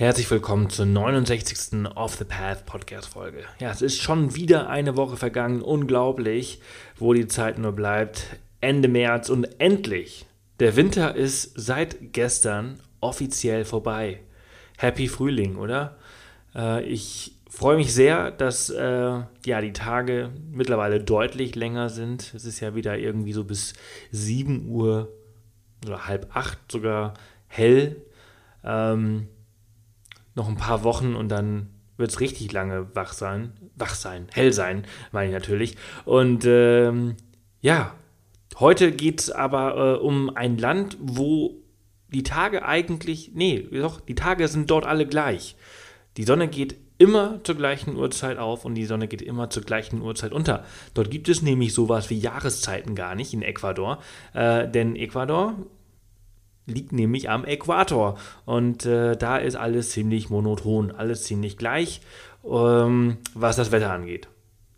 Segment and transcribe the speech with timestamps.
[0.00, 1.86] Herzlich willkommen zur 69.
[1.94, 3.44] Off the Path Podcast Folge.
[3.58, 5.60] Ja, es ist schon wieder eine Woche vergangen.
[5.60, 6.62] Unglaublich,
[6.96, 8.24] wo die Zeit nur bleibt.
[8.62, 10.24] Ende März und endlich.
[10.58, 14.20] Der Winter ist seit gestern offiziell vorbei.
[14.78, 15.98] Happy Frühling, oder?
[16.54, 22.32] Äh, ich freue mich sehr, dass äh, ja, die Tage mittlerweile deutlich länger sind.
[22.34, 23.74] Es ist ja wieder irgendwie so bis
[24.12, 25.12] 7 Uhr
[25.84, 27.12] oder halb acht sogar
[27.48, 28.00] hell.
[28.64, 29.28] Ähm,
[30.40, 31.68] noch ein paar Wochen und dann
[31.98, 33.52] wird es richtig lange wach sein.
[33.76, 35.76] Wach sein, hell sein, meine ich natürlich.
[36.06, 37.16] Und ähm,
[37.60, 37.94] ja,
[38.58, 41.56] heute geht es aber äh, um ein Land, wo
[42.08, 45.56] die Tage eigentlich, nee, doch, die Tage sind dort alle gleich.
[46.16, 50.00] Die Sonne geht immer zur gleichen Uhrzeit auf und die Sonne geht immer zur gleichen
[50.00, 50.64] Uhrzeit unter.
[50.94, 53.98] Dort gibt es nämlich sowas wie Jahreszeiten gar nicht in Ecuador,
[54.32, 55.54] äh, denn Ecuador
[56.70, 58.18] liegt nämlich am Äquator.
[58.44, 62.00] Und äh, da ist alles ziemlich monoton, alles ziemlich gleich,
[62.44, 64.28] ähm, was das Wetter angeht.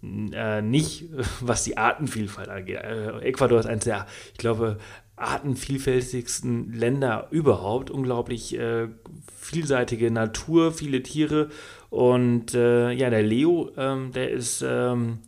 [0.03, 2.79] Äh, nicht, was die Artenvielfalt angeht.
[2.79, 4.79] Äh, Ecuador ist eines der, ich glaube,
[5.17, 7.91] artenvielfältigsten Länder überhaupt.
[7.91, 8.89] Unglaublich äh,
[9.37, 11.51] vielseitige Natur, viele Tiere.
[11.91, 15.19] Und äh, ja, der Leo, ähm, der ist ähm,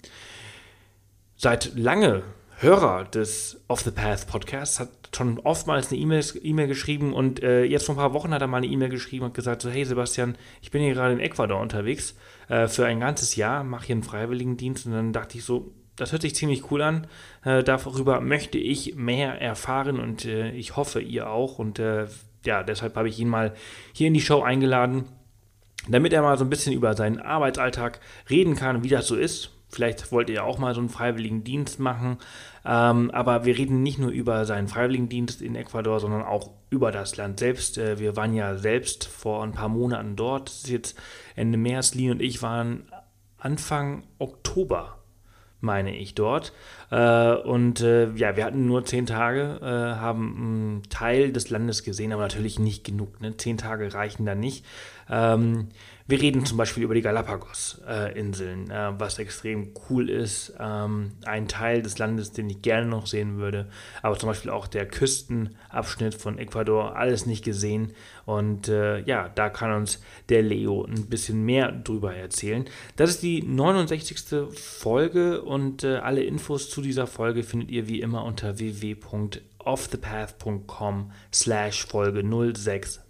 [1.37, 2.23] seit lange
[2.59, 7.65] Hörer des Off the Path Podcasts, hat schon oftmals eine E-Mail e geschrieben und äh,
[7.65, 9.85] jetzt vor ein paar Wochen hat er mal eine E-Mail geschrieben und gesagt, so hey
[9.85, 12.17] Sebastian, ich bin hier gerade in Ecuador unterwegs
[12.49, 14.87] äh, für ein ganzes Jahr, mache hier einen Freiwilligendienst.
[14.87, 17.07] Und dann dachte ich so, das hört sich ziemlich cool an,
[17.45, 21.59] äh, darüber möchte ich mehr erfahren und äh, ich hoffe ihr auch.
[21.59, 22.07] Und äh,
[22.45, 23.55] ja, deshalb habe ich ihn mal
[23.93, 25.05] hier in die Show eingeladen,
[25.89, 29.54] damit er mal so ein bisschen über seinen Arbeitsalltag reden kann, wie das so ist,
[29.75, 32.19] Vielleicht wollt ihr auch mal so einen freiwilligen Dienst machen.
[32.65, 37.17] Ähm, aber wir reden nicht nur über seinen Freiwilligendienst in Ecuador, sondern auch über das
[37.17, 37.79] Land selbst.
[37.79, 40.49] Äh, wir waren ja selbst vor ein paar Monaten dort.
[40.49, 40.99] Das ist jetzt
[41.37, 41.95] Ende März.
[41.95, 42.85] Lee und ich waren
[43.39, 44.99] Anfang Oktober
[45.65, 46.53] meine ich, dort.
[46.91, 51.83] Äh, und äh, ja, wir hatten nur zehn Tage, äh, haben einen Teil des Landes
[51.83, 53.21] gesehen, aber natürlich nicht genug.
[53.21, 53.37] Ne?
[53.37, 54.65] Zehn Tage reichen da nicht.
[56.07, 60.53] Wir reden zum Beispiel über die Galapagos-Inseln, äh, was extrem cool ist.
[60.61, 63.71] Ähm, ein Teil des Landes, den ich gerne noch sehen würde,
[64.03, 67.95] aber zum Beispiel auch der Küstenabschnitt von Ecuador, alles nicht gesehen.
[68.27, 72.67] Und äh, ja, da kann uns der Leo ein bisschen mehr drüber erzählen.
[72.97, 74.51] Das ist die 69.
[74.53, 81.87] Folge und äh, alle Infos zu dieser Folge findet ihr wie immer unter www.offthepath.com slash
[81.87, 83.01] Folge 069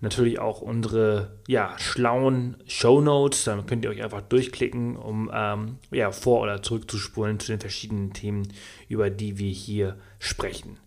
[0.00, 3.44] natürlich auch unsere ja, schlauen Show Notes.
[3.44, 8.12] Dann könnt ihr euch einfach durchklicken, um ähm, ja, vor- oder zurückzuspulen zu den verschiedenen
[8.12, 8.48] Themen,
[8.88, 10.78] über die wir hier sprechen.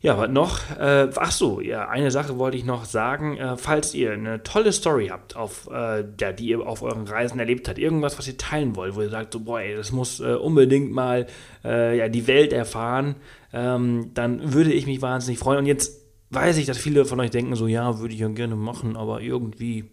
[0.00, 0.60] Ja, was noch?
[0.78, 3.38] Äh, ach so, ja, eine Sache wollte ich noch sagen.
[3.38, 7.40] Äh, falls ihr eine tolle Story habt, auf, äh, ja, die ihr auf euren Reisen
[7.40, 10.20] erlebt habt, irgendwas, was ihr teilen wollt, wo ihr sagt, so, boah, ey, das muss
[10.20, 11.26] äh, unbedingt mal
[11.64, 13.16] äh, ja, die Welt erfahren,
[13.52, 15.60] ähm, dann würde ich mich wahnsinnig freuen.
[15.60, 18.56] Und jetzt weiß ich, dass viele von euch denken, so ja, würde ich ja gerne
[18.56, 19.90] machen, aber irgendwie,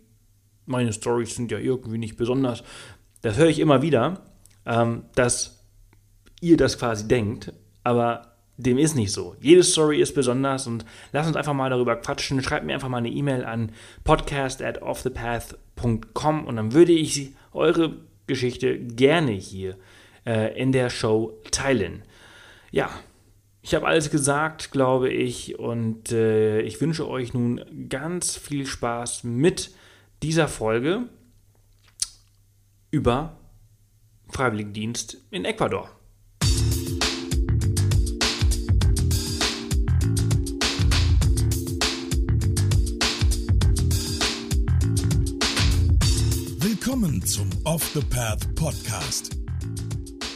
[0.66, 2.64] meine Stories sind ja irgendwie nicht besonders.
[3.22, 4.22] Das höre ich immer wieder,
[4.66, 5.66] ähm, dass
[6.42, 9.36] ihr das quasi denkt, aber dem ist nicht so.
[9.42, 12.42] Jede Story ist besonders und lasst uns einfach mal darüber quatschen.
[12.44, 13.72] Schreibt mir einfach mal eine E-Mail an
[14.04, 17.96] podcast at offthepath.com und dann würde ich eure
[18.28, 19.78] Geschichte gerne hier
[20.26, 22.04] äh, in der Show teilen.
[22.72, 22.90] Ja,
[23.64, 29.24] ich habe alles gesagt, glaube ich, und äh, ich wünsche euch nun ganz viel Spaß
[29.24, 29.72] mit
[30.22, 31.08] dieser Folge
[32.92, 33.38] über
[34.30, 35.90] Freiwilligendienst in Ecuador.
[46.60, 49.43] Willkommen zum Off the Path Podcast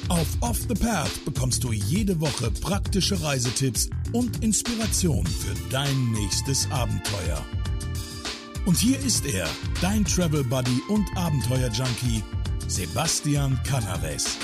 [0.09, 6.69] auf Off the Path bekommst du jede Woche praktische Reisetipps und Inspiration für dein nächstes
[6.72, 7.45] Abenteuer.
[8.65, 9.48] Und hier ist er,
[9.81, 12.24] dein Travel Buddy und Abenteuer Junkie,
[12.68, 14.38] Sebastian Canaves.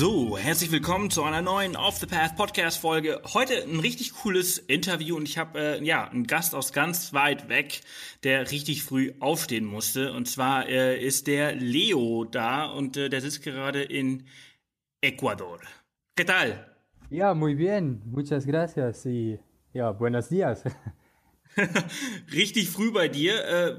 [0.00, 3.20] So, herzlich willkommen zu einer neuen Off the Path Podcast Folge.
[3.34, 7.48] Heute ein richtig cooles Interview und ich habe äh, ja einen Gast aus ganz weit
[7.48, 7.80] weg,
[8.22, 10.12] der richtig früh aufstehen musste.
[10.12, 14.22] Und zwar äh, ist der Leo da und äh, der sitzt gerade in
[15.00, 15.58] Ecuador.
[16.16, 16.64] ¿Qué tal?
[17.10, 18.00] Ja, muy bien.
[18.04, 19.40] Muchas gracias y
[19.72, 20.62] ja, buenos días.
[22.32, 23.44] richtig früh bei dir.
[23.44, 23.76] Äh,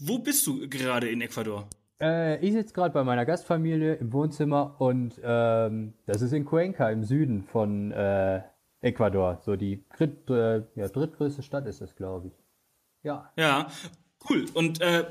[0.00, 1.68] wo bist du gerade in Ecuador?
[2.00, 6.90] Äh, ich sitze gerade bei meiner Gastfamilie im Wohnzimmer und ähm, das ist in Cuenca
[6.90, 8.42] im Süden von, äh,
[8.80, 12.32] Ecuador, so die dritt, äh, ja, drittgrößte Stadt ist es, glaube ich.
[13.02, 13.32] Ja.
[13.36, 13.68] Ja,
[14.28, 14.46] cool.
[14.54, 15.06] Und äh,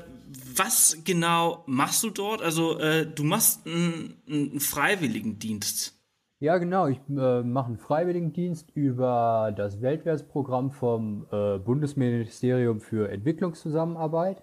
[0.56, 2.42] was genau machst du dort?
[2.42, 5.96] Also äh, du machst einen, einen Freiwilligendienst.
[6.40, 6.86] Ja, genau.
[6.86, 14.42] Ich äh, mache einen Freiwilligendienst über das Weltwärtsprogramm vom äh, Bundesministerium für Entwicklungszusammenarbeit.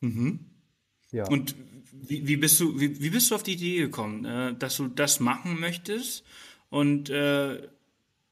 [0.00, 0.55] Mhm.
[1.12, 1.26] Ja.
[1.28, 1.54] Und
[1.92, 4.88] wie, wie, bist du, wie, wie bist du auf die Idee gekommen, äh, dass du
[4.88, 6.24] das machen möchtest
[6.70, 7.68] und äh,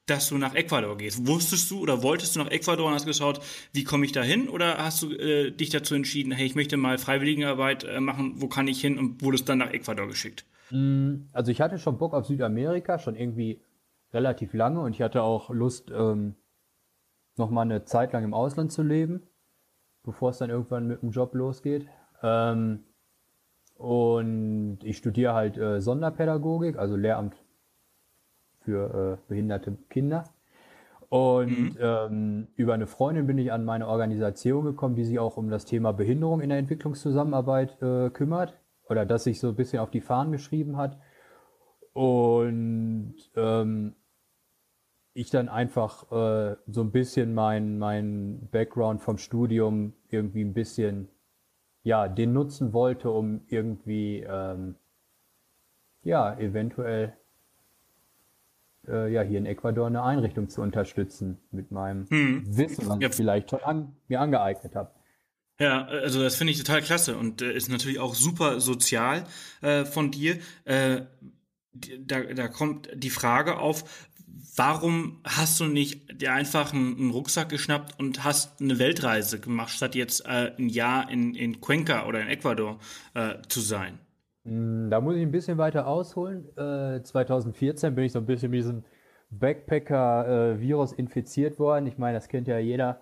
[0.06, 1.26] dass du nach Ecuador gehst?
[1.26, 3.40] Wusstest du oder wolltest du nach Ecuador und hast geschaut,
[3.72, 4.48] wie komme ich da hin?
[4.48, 8.48] Oder hast du äh, dich dazu entschieden, hey, ich möchte mal Freiwilligenarbeit äh, machen, wo
[8.48, 10.44] kann ich hin und wurdest dann nach Ecuador geschickt?
[10.70, 13.60] Mm, also ich hatte schon Bock auf Südamerika, schon irgendwie
[14.12, 16.36] relativ lange und ich hatte auch Lust, ähm,
[17.36, 19.22] noch mal eine Zeit lang im Ausland zu leben,
[20.04, 21.86] bevor es dann irgendwann mit dem Job losgeht.
[22.24, 22.84] Ähm,
[23.76, 27.36] und ich studiere halt äh, Sonderpädagogik, also Lehramt
[28.60, 30.24] für äh, behinderte Kinder.
[31.10, 31.78] Und mhm.
[31.78, 35.66] ähm, über eine Freundin bin ich an meine Organisation gekommen, die sich auch um das
[35.66, 40.00] Thema Behinderung in der Entwicklungszusammenarbeit äh, kümmert oder das sich so ein bisschen auf die
[40.00, 40.98] Fahnen geschrieben hat.
[41.92, 43.94] Und ähm,
[45.12, 51.08] ich dann einfach äh, so ein bisschen mein, mein Background vom Studium irgendwie ein bisschen
[51.84, 54.74] ja, den nutzen wollte, um irgendwie ähm,
[56.02, 57.16] ja, eventuell
[58.88, 62.56] äh, ja, hier in Ecuador eine Einrichtung zu unterstützen mit meinem hm.
[62.56, 63.08] Wissen, was ja.
[63.08, 64.90] ich vielleicht schon an, mir angeeignet habe.
[65.60, 69.24] Ja, also das finde ich total klasse und äh, ist natürlich auch super sozial
[69.62, 70.38] äh, von dir.
[70.64, 71.02] Äh,
[71.72, 74.08] da, da kommt die Frage auf,
[74.56, 79.70] warum hast du nicht dir einfach einen, einen, Rucksack geschnappt und hast eine Weltreise gemacht,
[79.70, 82.78] statt jetzt äh, ein Jahr in, in Cuenca oder in Ecuador
[83.14, 83.98] äh, zu sein?
[84.44, 86.46] Hm, da muss ich ein bisschen weiter ausholen.
[86.56, 88.84] Äh, 2014 bin ich so ein bisschen mit diesem
[89.30, 91.86] Backpacker-Virus infiziert worden.
[91.86, 93.00] Ich meine, das kennt ja jeder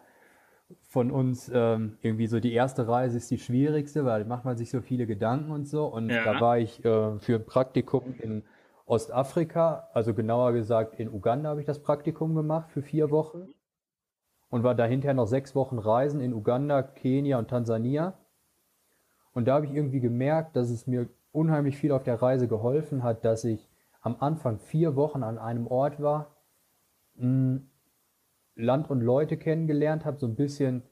[0.88, 1.50] von uns.
[1.52, 4.80] Ähm, irgendwie so die erste Reise ist die schwierigste, weil da macht man sich so
[4.80, 5.86] viele Gedanken und so.
[5.86, 6.24] Und ja.
[6.24, 8.44] da war ich äh, für ein Praktikum in
[8.92, 13.48] Ostafrika, also genauer gesagt in Uganda habe ich das Praktikum gemacht für vier Wochen
[14.50, 18.18] und war dahinter noch sechs Wochen Reisen in Uganda, Kenia und Tansania.
[19.32, 23.02] Und da habe ich irgendwie gemerkt, dass es mir unheimlich viel auf der Reise geholfen
[23.02, 23.66] hat, dass ich
[24.02, 26.36] am Anfang vier Wochen an einem Ort war,
[27.14, 30.82] Land und Leute kennengelernt habe, so ein bisschen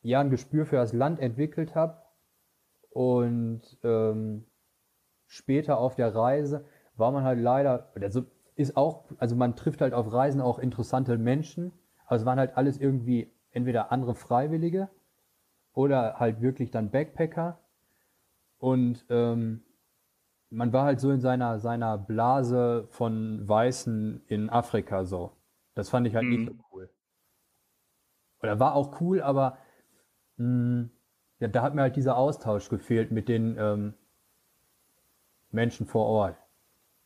[0.00, 2.00] ja ein Gespür für das Land entwickelt habe
[2.88, 4.46] und ähm,
[5.30, 6.64] später auf der Reise
[6.96, 8.24] war man halt leider, also
[8.56, 11.72] ist auch, also man trifft halt auf Reisen auch interessante Menschen,
[12.04, 14.90] aber es waren halt alles irgendwie entweder andere Freiwillige
[15.72, 17.60] oder halt wirklich dann Backpacker
[18.58, 19.62] und ähm,
[20.50, 25.36] man war halt so in seiner, seiner Blase von Weißen in Afrika so.
[25.74, 26.30] Das fand ich halt mhm.
[26.30, 26.90] nicht so cool.
[28.42, 29.58] Oder war auch cool, aber
[30.38, 30.90] mh, hm,
[31.38, 33.94] ja, da hat mir halt dieser Austausch gefehlt mit den ähm,
[35.52, 36.36] Menschen vor Ort.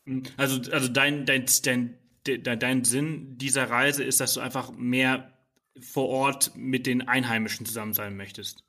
[0.05, 0.23] Mhm.
[0.37, 5.31] Also, also dein, dein, dein, dein, dein Sinn dieser Reise ist, dass du einfach mehr
[5.79, 8.63] vor Ort mit den Einheimischen zusammen sein möchtest.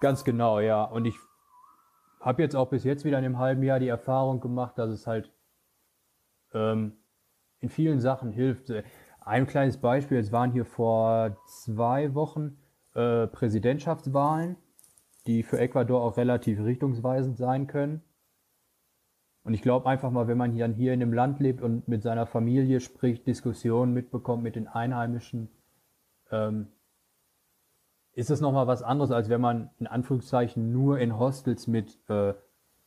[0.00, 0.84] Ganz genau, ja.
[0.84, 1.14] Und ich
[2.20, 5.06] habe jetzt auch bis jetzt wieder in einem halben Jahr die Erfahrung gemacht, dass es
[5.06, 5.30] halt
[6.52, 6.96] ähm,
[7.60, 8.72] in vielen Sachen hilft.
[9.20, 12.58] Ein kleines Beispiel, es waren hier vor zwei Wochen
[12.94, 14.56] äh, Präsidentschaftswahlen,
[15.26, 18.02] die für Ecuador auch relativ richtungsweisend sein können.
[19.44, 22.02] Und ich glaube einfach mal, wenn man dann hier in dem Land lebt und mit
[22.02, 25.48] seiner Familie spricht, Diskussionen mitbekommt mit den Einheimischen,
[26.30, 26.68] ähm,
[28.14, 32.32] ist es nochmal was anderes, als wenn man in Anführungszeichen nur in Hostels mit äh,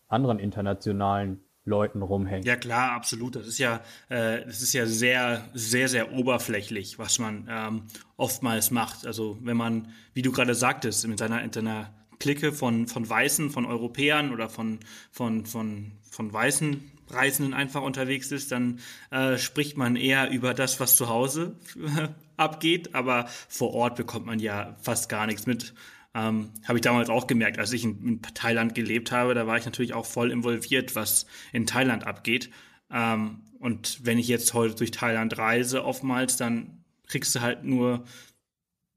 [0.07, 2.45] anderen internationalen Leuten rumhängt.
[2.45, 3.35] Ja klar, absolut.
[3.35, 7.83] Das ist ja, äh, das ist ja sehr, sehr, sehr oberflächlich, was man ähm,
[8.15, 9.05] oftmals macht.
[9.05, 13.49] Also wenn man, wie du gerade sagtest, mit seiner, in seiner Clique von, von Weißen,
[13.49, 14.79] von Europäern oder von,
[15.11, 18.79] von, von, von Weißen Reisenden einfach unterwegs ist, dann
[19.11, 21.55] äh, spricht man eher über das, was zu Hause
[22.37, 25.73] abgeht, aber vor Ort bekommt man ja fast gar nichts mit.
[26.13, 29.57] Ähm, habe ich damals auch gemerkt, als ich in, in, Thailand gelebt habe, da war
[29.57, 32.49] ich natürlich auch voll involviert, was in Thailand abgeht.
[32.91, 38.03] Ähm, und wenn ich jetzt heute durch Thailand reise, oftmals, dann kriegst du halt nur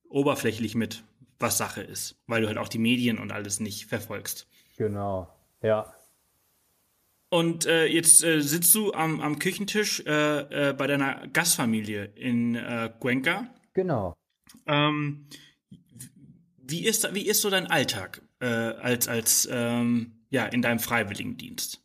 [0.09, 1.03] oberflächlich mit,
[1.41, 4.47] was Sache ist, weil du halt auch die Medien und alles nicht verfolgst.
[4.77, 5.29] Genau,
[5.63, 5.93] ja.
[7.31, 12.57] Und äh, jetzt äh, sitzt du am, am Küchentisch äh, äh, bei deiner Gastfamilie in
[12.57, 13.47] äh, Cuenca.
[13.73, 14.17] Genau.
[14.67, 15.27] Ähm,
[16.59, 21.81] wie ist wie ist so dein Alltag äh, als als ähm, ja in deinem Freiwilligendienst?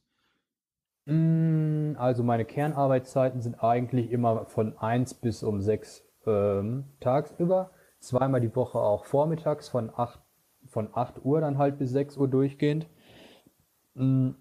[1.06, 7.70] Mm, Also meine Kernarbeitszeiten sind eigentlich immer von 1 bis um 6 ähm, tagsüber.
[8.00, 10.20] Zweimal die Woche auch vormittags von 8,
[10.68, 12.88] von 8 Uhr dann halt bis 6 Uhr durchgehend.
[13.96, 14.32] Mm,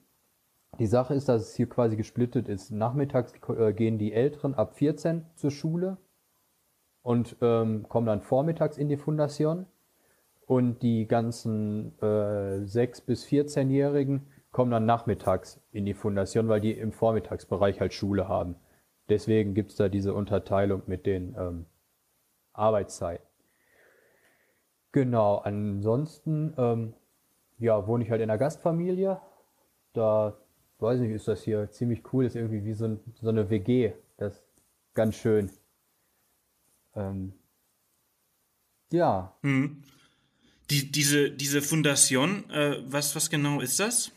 [0.78, 2.70] Die Sache ist, dass es hier quasi gesplittet ist.
[2.72, 5.98] Nachmittags äh, gehen die Älteren ab 14 zur Schule
[7.02, 9.66] und ähm, kommen dann vormittags in die Fundation.
[10.46, 12.04] Und die ganzen äh,
[12.64, 18.28] 6- bis 14-Jährigen kommen dann nachmittags in die Fundation, weil die im Vormittagsbereich halt Schule
[18.28, 18.56] haben.
[19.08, 21.66] Deswegen gibt's da diese Unterteilung mit den ähm,
[22.52, 23.26] Arbeitszeiten.
[24.94, 26.94] Genau, ansonsten ähm,
[27.58, 29.20] ja, wohne ich halt in einer Gastfamilie.
[29.92, 30.36] Da
[30.78, 33.92] weiß nicht, ist das hier ziemlich cool, ist irgendwie wie so, ein, so eine WG.
[34.18, 34.44] Das ist
[34.94, 35.50] ganz schön.
[36.94, 37.32] Ähm,
[38.92, 39.34] ja,
[40.70, 44.12] Die, diese, diese Fundation, äh, was, was genau ist das?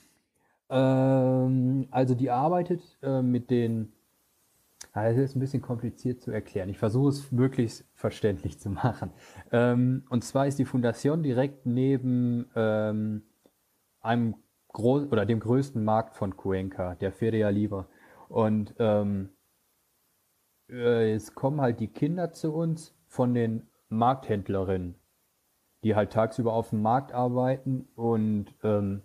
[0.69, 3.93] Ähm, also die arbeitet äh, mit den.
[4.97, 6.69] Ah, Das ist ein bisschen kompliziert zu erklären.
[6.69, 9.11] Ich versuche es möglichst verständlich zu machen.
[9.51, 13.21] Ähm, und zwar ist die Fundation direkt neben ähm,
[14.01, 14.37] einem
[14.69, 17.85] groß oder dem größten Markt von Cuenca, der Feria Libre.
[18.27, 19.29] Und ähm,
[20.67, 24.95] äh, es kommen halt die Kinder zu uns von den Markthändlerinnen,
[25.83, 29.03] die halt tagsüber auf dem Markt arbeiten und ähm,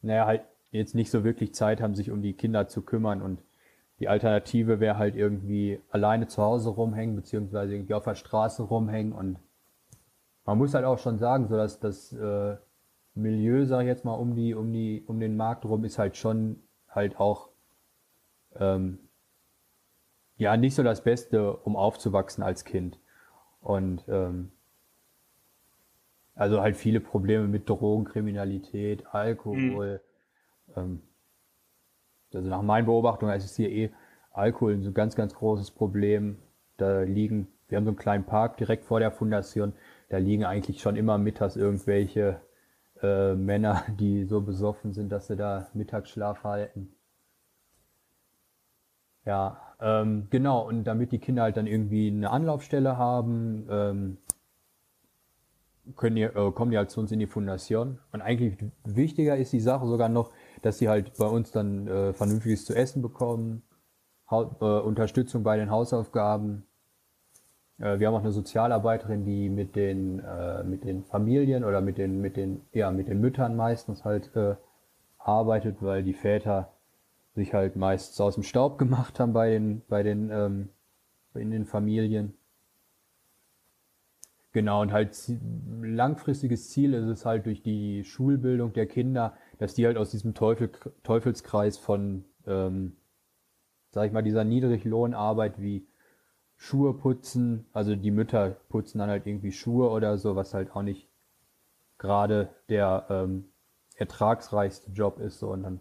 [0.00, 3.42] naja, halt jetzt nicht so wirklich Zeit haben, sich um die Kinder zu kümmern und
[3.98, 9.12] die Alternative wäre halt irgendwie alleine zu Hause rumhängen, beziehungsweise irgendwie auf der Straße rumhängen
[9.12, 9.38] und
[10.44, 12.56] man muss halt auch schon sagen, so dass das äh,
[13.14, 16.16] Milieu, sag ich jetzt mal, um die, um die, um den Markt rum ist halt
[16.16, 17.50] schon halt auch
[18.56, 18.98] ähm,
[20.36, 22.98] ja nicht so das Beste, um aufzuwachsen als Kind.
[23.60, 24.52] Und ähm,
[26.34, 30.00] also halt viele Probleme mit Drogen, Kriminalität, Alkohol.
[30.76, 31.02] Ähm,
[32.34, 33.90] also nach meinen Beobachtungen ist es hier eh
[34.32, 36.38] Alkohol ein so ganz, ganz großes Problem.
[36.76, 39.72] Da liegen, wir haben so einen kleinen Park direkt vor der Fundation,
[40.08, 42.40] da liegen eigentlich schon immer mittags irgendwelche
[43.02, 46.92] äh, Männer, die so besoffen sind, dass sie da Mittagsschlaf halten.
[49.24, 54.18] Ja, ähm, genau, und damit die Kinder halt dann irgendwie eine Anlaufstelle haben, ähm,
[55.96, 57.98] können die, äh, kommen die halt zu uns in die Fundation.
[58.12, 60.30] Und eigentlich wichtiger ist die Sache sogar noch,
[60.62, 63.62] dass sie halt bei uns dann äh, vernünftiges zu essen bekommen,
[64.30, 66.66] Hau äh, Unterstützung bei den Hausaufgaben.
[67.78, 71.96] Äh, wir haben auch eine Sozialarbeiterin, die mit den, äh, mit den Familien oder mit
[71.96, 74.56] den, mit den, ja, mit den Müttern meistens halt äh,
[75.18, 76.72] arbeitet, weil die Väter
[77.34, 80.68] sich halt meist aus dem Staub gemacht haben bei den, bei den, ähm,
[81.34, 82.34] in den Familien.
[84.52, 85.16] Genau, und halt
[85.82, 90.34] langfristiges Ziel ist es halt durch die Schulbildung der Kinder, dass die halt aus diesem
[90.34, 90.70] Teufel,
[91.02, 92.96] Teufelskreis von, ähm,
[93.90, 95.86] sag ich mal, dieser Niedriglohnarbeit wie
[96.56, 100.82] Schuhe putzen, also die Mütter putzen dann halt irgendwie Schuhe oder so, was halt auch
[100.82, 101.08] nicht
[101.98, 103.48] gerade der ähm,
[103.96, 105.80] ertragsreichste Job ist, so und dann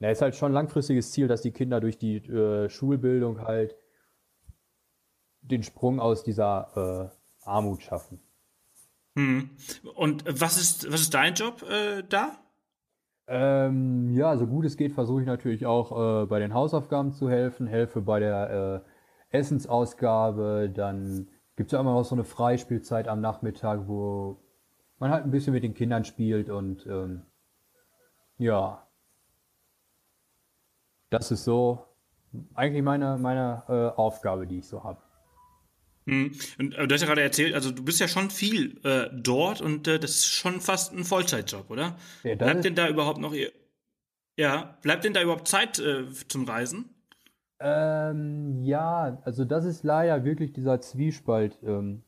[0.00, 3.74] na, ist halt schon ein langfristiges Ziel, dass die Kinder durch die äh, Schulbildung halt
[5.42, 7.10] den Sprung aus dieser
[7.42, 8.20] äh, Armut schaffen.
[9.94, 12.38] Und was ist, was ist dein Job äh, da?
[13.30, 17.28] Ähm, ja, so gut es geht, versuche ich natürlich auch äh, bei den Hausaufgaben zu
[17.28, 18.84] helfen, helfe bei der
[19.30, 24.40] äh, Essensausgabe, dann gibt es ja immer noch so eine Freispielzeit am Nachmittag, wo
[24.98, 27.26] man halt ein bisschen mit den Kindern spielt und ähm,
[28.38, 28.86] ja,
[31.10, 31.84] das ist so
[32.54, 35.02] eigentlich meine, meine äh, Aufgabe, die ich so habe.
[36.08, 36.32] Hm.
[36.58, 39.86] Und du hast ja gerade erzählt, also du bist ja schon viel äh, dort und
[39.86, 41.96] äh, das ist schon fast ein Vollzeitjob, oder?
[42.24, 43.52] Ja, bleibt denn da überhaupt noch ihr-
[44.38, 46.94] ja, bleibt denn da überhaupt Zeit äh, zum Reisen?
[47.60, 51.58] Ähm, ja, also das ist leider wirklich dieser Zwiespalt.
[51.62, 52.04] Ähm,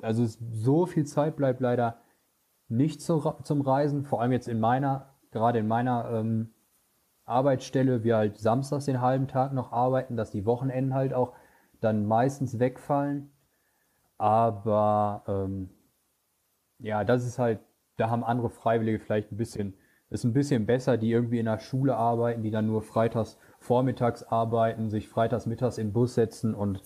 [0.00, 2.00] also es, so viel Zeit bleibt leider
[2.68, 6.54] nicht zu, zum Reisen, vor allem jetzt in meiner, gerade in meiner ähm,
[7.24, 11.34] Arbeitsstelle, wir halt samstags den halben Tag noch arbeiten, dass die Wochenenden halt auch
[11.80, 13.30] dann meistens wegfallen.
[14.18, 15.70] Aber ähm,
[16.78, 17.60] ja, das ist halt,
[17.96, 19.74] da haben andere Freiwillige vielleicht ein bisschen,
[20.10, 24.22] ist ein bisschen besser, die irgendwie in der Schule arbeiten, die dann nur freitags vormittags
[24.22, 26.82] arbeiten, sich freitags mittags den Bus setzen und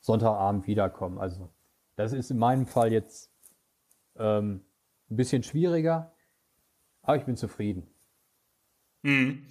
[0.00, 1.18] Sonntagabend wiederkommen.
[1.18, 1.50] Also
[1.96, 3.30] das ist in meinem Fall jetzt
[4.16, 4.62] ähm,
[5.10, 6.12] ein bisschen schwieriger,
[7.02, 7.86] aber ich bin zufrieden.
[9.02, 9.44] Hm.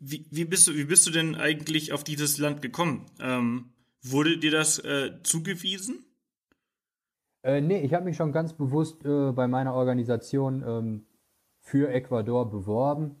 [0.00, 3.06] Wie, wie, bist du, wie bist du denn eigentlich auf dieses Land gekommen?
[3.20, 6.04] Ähm, wurde dir das äh, zugewiesen?
[7.42, 11.06] Äh, nee, ich habe mich schon ganz bewusst äh, bei meiner Organisation ähm,
[11.60, 13.16] für Ecuador beworben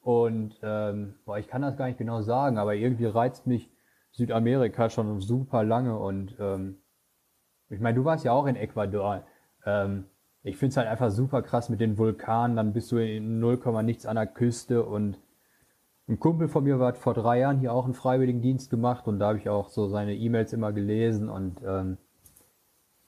[0.00, 3.70] Und ähm, boah, ich kann das gar nicht genau sagen, aber irgendwie reizt mich
[4.12, 5.98] Südamerika schon super lange.
[5.98, 6.78] Und ähm,
[7.70, 9.24] ich meine, du warst ja auch in Ecuador.
[9.64, 10.06] Ähm,
[10.42, 12.56] ich finde es halt einfach super krass mit den Vulkanen.
[12.56, 15.18] Dann bist du in 0, nichts an der Küste und
[16.08, 19.28] ein Kumpel von mir hat vor drei Jahren hier auch einen Freiwilligendienst gemacht und da
[19.28, 21.96] habe ich auch so seine E-Mails immer gelesen und ähm,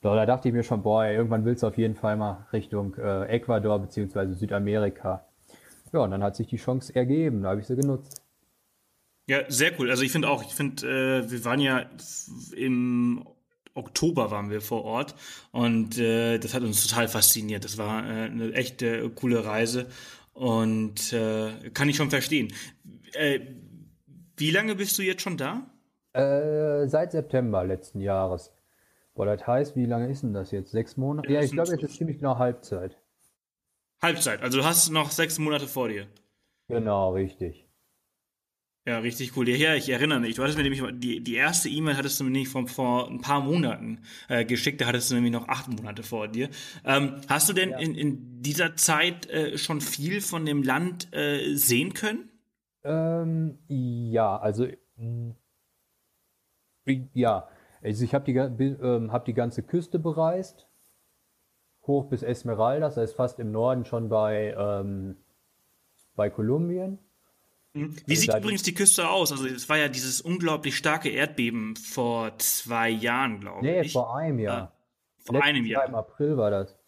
[0.00, 3.24] da dachte ich mir schon, boah, irgendwann willst du auf jeden Fall mal Richtung äh,
[3.26, 5.26] Ecuador beziehungsweise Südamerika.
[5.92, 8.22] Ja, und dann hat sich die Chance ergeben, da habe ich sie genutzt.
[9.28, 9.90] Ja, sehr cool.
[9.90, 11.86] Also ich finde auch, ich finde, äh, wir waren ja
[12.54, 13.26] im
[13.74, 15.14] Oktober waren wir vor Ort
[15.52, 17.64] und äh, das hat uns total fasziniert.
[17.64, 19.86] Das war äh, eine echte äh, coole Reise
[20.37, 22.52] und äh, kann ich schon verstehen.
[23.14, 23.40] Äh,
[24.37, 25.66] wie lange bist du jetzt schon da?
[26.12, 28.52] Äh, seit September letzten Jahres.
[29.14, 30.73] Boah, das heißt, wie lange ist denn das jetzt?
[30.73, 31.33] Sechs Monate?
[31.33, 32.99] Ja, ich glaube, jetzt ist ziemlich genau Halbzeit.
[34.02, 36.07] Halbzeit, also du hast noch sechs Monate vor dir.
[36.69, 37.65] Genau, richtig.
[38.87, 39.49] Ja, richtig cool.
[39.49, 40.37] Ja, ich erinnere mich.
[40.37, 43.21] Du hattest mir nämlich die, die erste E-Mail hattest du mir nicht vor, vor ein
[43.21, 44.81] paar Monaten äh, geschickt.
[44.81, 46.50] Da hattest du nämlich noch acht Monate vor dir.
[46.85, 47.78] Ähm, hast du denn ja.
[47.78, 52.28] in, in dieser Zeit äh, schon viel von dem Land äh, sehen können?
[52.85, 55.31] Ähm, ja, also mm,
[57.12, 57.49] ja,
[57.83, 60.69] also ich habe die, äh, hab die ganze Küste bereist,
[61.88, 65.16] hoch bis Esmeralda, das heißt fast im Norden schon bei ähm,
[66.14, 67.00] bei Kolumbien.
[67.76, 67.97] Mhm.
[68.06, 69.33] Wie also sieht übrigens die Küste aus?
[69.33, 73.88] Also es war ja dieses unglaublich starke Erdbeben vor zwei Jahren, glaube nee, ich.
[73.88, 74.73] Nee, vor einem Jahr.
[74.73, 75.87] Äh, vor Letztes einem Jahr.
[75.87, 76.78] Im April war das.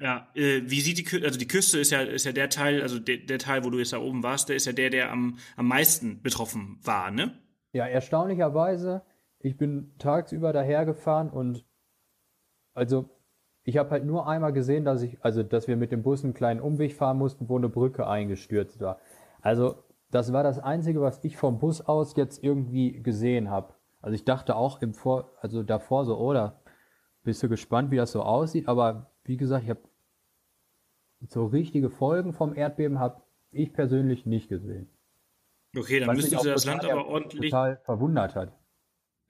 [0.00, 2.82] Ja, äh, wie sieht die Küste, also die Küste ist ja, ist ja der Teil,
[2.82, 5.12] also der, der Teil, wo du jetzt da oben warst, der ist ja der, der
[5.12, 7.38] am, am meisten betroffen war, ne?
[7.72, 9.02] Ja, erstaunlicherweise,
[9.38, 11.64] ich bin tagsüber dahergefahren und
[12.74, 13.08] also
[13.62, 16.34] ich habe halt nur einmal gesehen, dass ich, also dass wir mit dem Bus einen
[16.34, 18.98] kleinen Umweg fahren mussten, wo eine Brücke eingestürzt war.
[19.40, 19.83] Also
[20.14, 23.74] das war das Einzige, was ich vom Bus aus jetzt irgendwie gesehen habe.
[24.00, 26.60] Also ich dachte auch im Vor, also davor so, oder
[27.24, 28.68] bist du gespannt, wie das so aussieht?
[28.68, 29.80] Aber wie gesagt, ich habe
[31.26, 34.88] so richtige Folgen vom Erdbeben habe ich persönlich nicht gesehen.
[35.76, 38.52] Okay, dann müssen Sie das Land aber ordentlich total verwundert hat.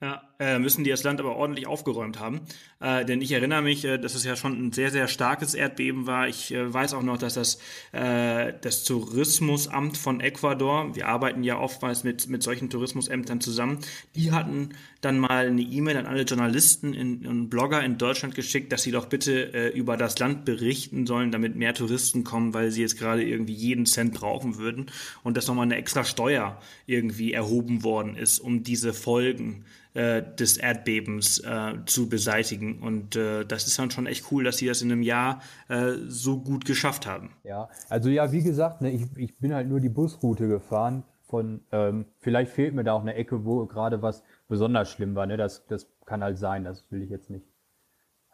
[0.01, 2.41] Ja, äh, müssen die das Land aber ordentlich aufgeräumt haben.
[2.81, 6.05] Äh, denn ich erinnere mich, äh, dass es ja schon ein sehr, sehr starkes Erdbeben
[6.05, 6.27] war.
[6.27, 7.59] Ich äh, weiß auch noch, dass das,
[7.91, 13.79] das Tourismusamt von Ecuador, wir arbeiten ja oftmals mit, mit solchen Tourismusämtern zusammen,
[14.15, 18.71] die hatten dann mal eine E-Mail an alle Journalisten in, und Blogger in Deutschland geschickt,
[18.71, 22.81] dass sie doch bitte über das Land berichten sollen, damit mehr Touristen kommen, weil sie
[22.81, 24.87] jetzt gerade irgendwie jeden Cent brauchen würden.
[25.23, 29.63] Und dass nochmal eine extra Steuer irgendwie erhoben worden ist, um diese Folgen
[29.95, 32.81] äh, des Erdbebens äh, zu beseitigen.
[32.81, 35.93] Und äh, das ist dann schon echt cool, dass sie das in einem Jahr äh,
[36.07, 37.31] so gut geschafft haben.
[37.43, 41.03] Ja, also ja, wie gesagt, ne, ich, ich bin halt nur die Busroute gefahren.
[41.27, 45.25] Von ähm, vielleicht fehlt mir da auch eine Ecke, wo gerade was besonders schlimm war.
[45.25, 45.37] Ne?
[45.37, 47.47] Das, das kann halt sein, das will ich jetzt nicht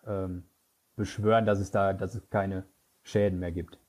[0.05, 0.43] ähm,
[0.95, 2.65] beschwören, dass es da, dass es keine
[3.03, 3.80] Schäden mehr gibt.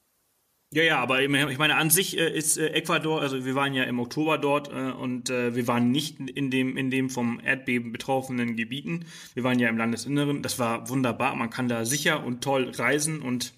[0.74, 3.84] Ja, ja, aber ich meine, an sich äh, ist äh, Ecuador, also wir waren ja
[3.84, 8.56] im Oktober dort äh, und wir waren nicht in dem, in dem vom Erdbeben betroffenen
[8.56, 9.04] Gebieten.
[9.34, 10.42] Wir waren ja im Landesinneren.
[10.42, 11.34] Das war wunderbar.
[11.36, 13.52] Man kann da sicher und toll reisen und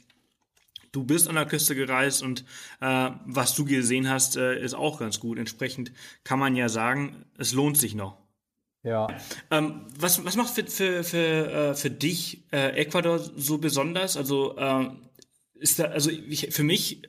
[0.94, 2.44] du bist an der Küste gereist und
[2.80, 5.38] äh, was du gesehen hast, äh, ist auch ganz gut.
[5.38, 8.16] Entsprechend kann man ja sagen, es lohnt sich noch.
[8.82, 9.08] Ja.
[9.50, 14.16] Ähm, was, was macht für, für, für, äh, für dich äh, Ecuador so besonders?
[14.16, 14.90] Also äh,
[15.64, 17.02] ist da, also ich, für mich,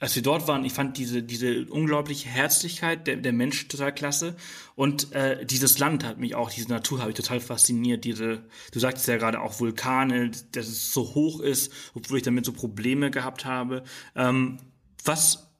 [0.00, 4.34] als wir dort waren, ich fand diese, diese unglaubliche Herzlichkeit der, der Menschen total klasse.
[4.74, 8.04] Und äh, dieses Land hat mich auch, diese Natur habe ich total fasziniert.
[8.04, 12.46] Diese, du sagtest ja gerade auch Vulkane, dass es so hoch ist, obwohl ich damit
[12.46, 13.84] so Probleme gehabt habe.
[14.16, 14.56] Ähm,
[15.04, 15.52] was,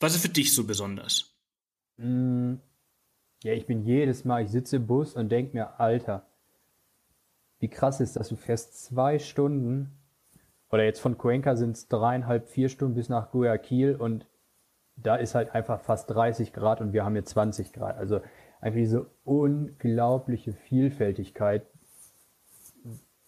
[0.00, 1.32] was ist für dich so besonders?
[1.96, 2.54] Mm,
[3.44, 6.26] ja, ich bin jedes Mal, ich sitze im Bus und denke mir, Alter,
[7.60, 8.28] wie krass ist das?
[8.28, 9.97] Du fährst zwei Stunden
[10.70, 14.26] oder jetzt von Cuenca sind es dreieinhalb, vier Stunden bis nach Guayaquil und
[14.96, 17.96] da ist halt einfach fast 30 Grad und wir haben jetzt 20 Grad.
[17.96, 18.20] Also
[18.60, 21.66] einfach diese unglaubliche Vielfältigkeit,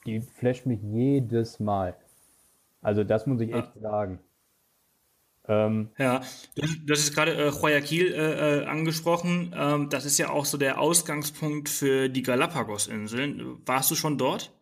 [0.07, 1.97] die flasht mich jedes Mal.
[2.83, 4.19] Also das muss ich echt sagen.
[5.49, 6.21] Ähm, ja,
[6.55, 9.55] du, du hast jetzt gerade äh, Guayaquil äh, äh, angesprochen.
[9.57, 13.59] Ähm, das ist ja auch so der Ausgangspunkt für die Galapagos-Inseln.
[13.67, 14.53] Warst du schon dort?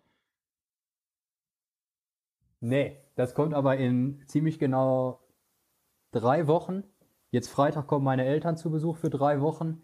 [2.61, 5.21] Nee, das kommt aber in ziemlich genau
[6.11, 6.85] drei Wochen.
[7.31, 9.83] Jetzt Freitag kommen meine Eltern zu Besuch für drei Wochen.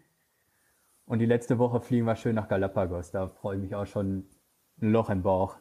[1.05, 3.11] Und die letzte Woche fliegen wir schön nach Galapagos.
[3.11, 4.27] Da freue ich mich auch schon
[4.81, 5.57] ein Loch im Bauch.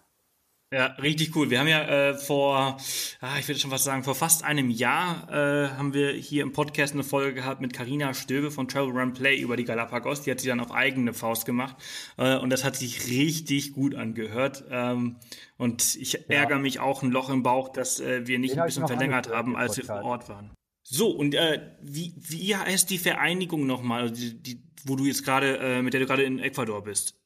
[0.74, 1.50] Ja, richtig cool.
[1.50, 2.78] Wir haben ja äh, vor,
[3.20, 6.50] ah, ich würde schon was sagen, vor fast einem Jahr äh, haben wir hier im
[6.50, 10.22] Podcast eine Folge gehabt mit Karina Stöbe von Travel Run Play über die Galapagos.
[10.22, 11.76] Die hat sie dann auf eigene Faust gemacht
[12.16, 14.64] äh, und das hat sich richtig gut angehört.
[14.68, 15.20] Ähm,
[15.58, 16.18] und ich ja.
[16.26, 19.32] ärgere mich auch ein Loch im Bauch, dass äh, wir nicht Den ein bisschen verlängert
[19.32, 20.50] haben, als wir vor Ort waren.
[20.82, 25.24] So, und äh, wie, wie heißt die Vereinigung nochmal, also die, die, wo du jetzt
[25.24, 27.16] gerade, äh, mit der du gerade in Ecuador bist?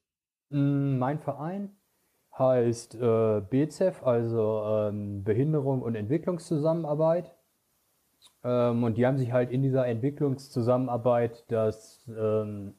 [0.50, 1.77] Mm, mein Verein
[2.38, 7.34] heißt äh, BZEF, also ähm, Behinderung und Entwicklungszusammenarbeit.
[8.44, 12.74] Ähm, und die haben sich halt in dieser Entwicklungszusammenarbeit das ähm,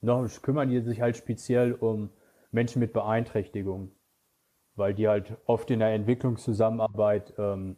[0.00, 2.10] noch kümmern die sich halt speziell um
[2.52, 3.92] Menschen mit Beeinträchtigung,
[4.74, 7.76] weil die halt oft in der Entwicklungszusammenarbeit ähm,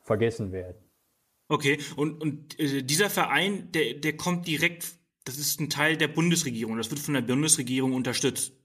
[0.00, 0.76] vergessen werden.
[1.48, 4.94] Okay, und, und äh, dieser Verein, der, der kommt direkt,
[5.24, 8.59] das ist ein Teil der Bundesregierung, das wird von der Bundesregierung unterstützt.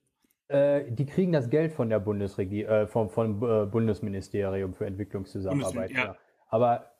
[0.47, 5.91] Äh, die kriegen das Geld von der Bundesregierung, äh, vom, vom äh, Bundesministerium für Entwicklungszusammenarbeit.
[5.91, 6.15] Ja.
[6.47, 6.91] Aber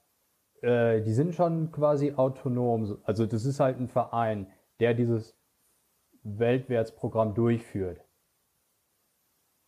[0.62, 2.98] äh, die sind schon quasi autonom.
[3.04, 4.48] Also das ist halt ein Verein,
[4.80, 5.38] der dieses
[6.24, 8.05] Weltwärtsprogramm durchführt.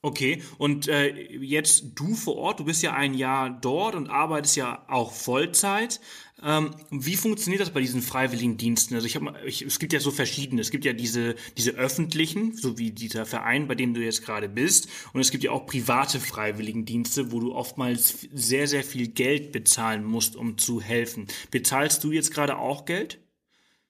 [0.03, 1.09] Okay, und äh,
[1.41, 5.99] jetzt du vor Ort, du bist ja ein Jahr dort und arbeitest ja auch Vollzeit.
[6.43, 8.95] Ähm, wie funktioniert das bei diesen Freiwilligendiensten?
[8.95, 10.61] Also ich habe, es gibt ja so verschiedene.
[10.61, 14.47] Es gibt ja diese diese öffentlichen, so wie dieser Verein, bei dem du jetzt gerade
[14.47, 19.51] bist, und es gibt ja auch private Freiwilligendienste, wo du oftmals sehr sehr viel Geld
[19.51, 21.25] bezahlen musst, um zu helfen.
[21.49, 23.19] Bezahlst du jetzt gerade auch Geld?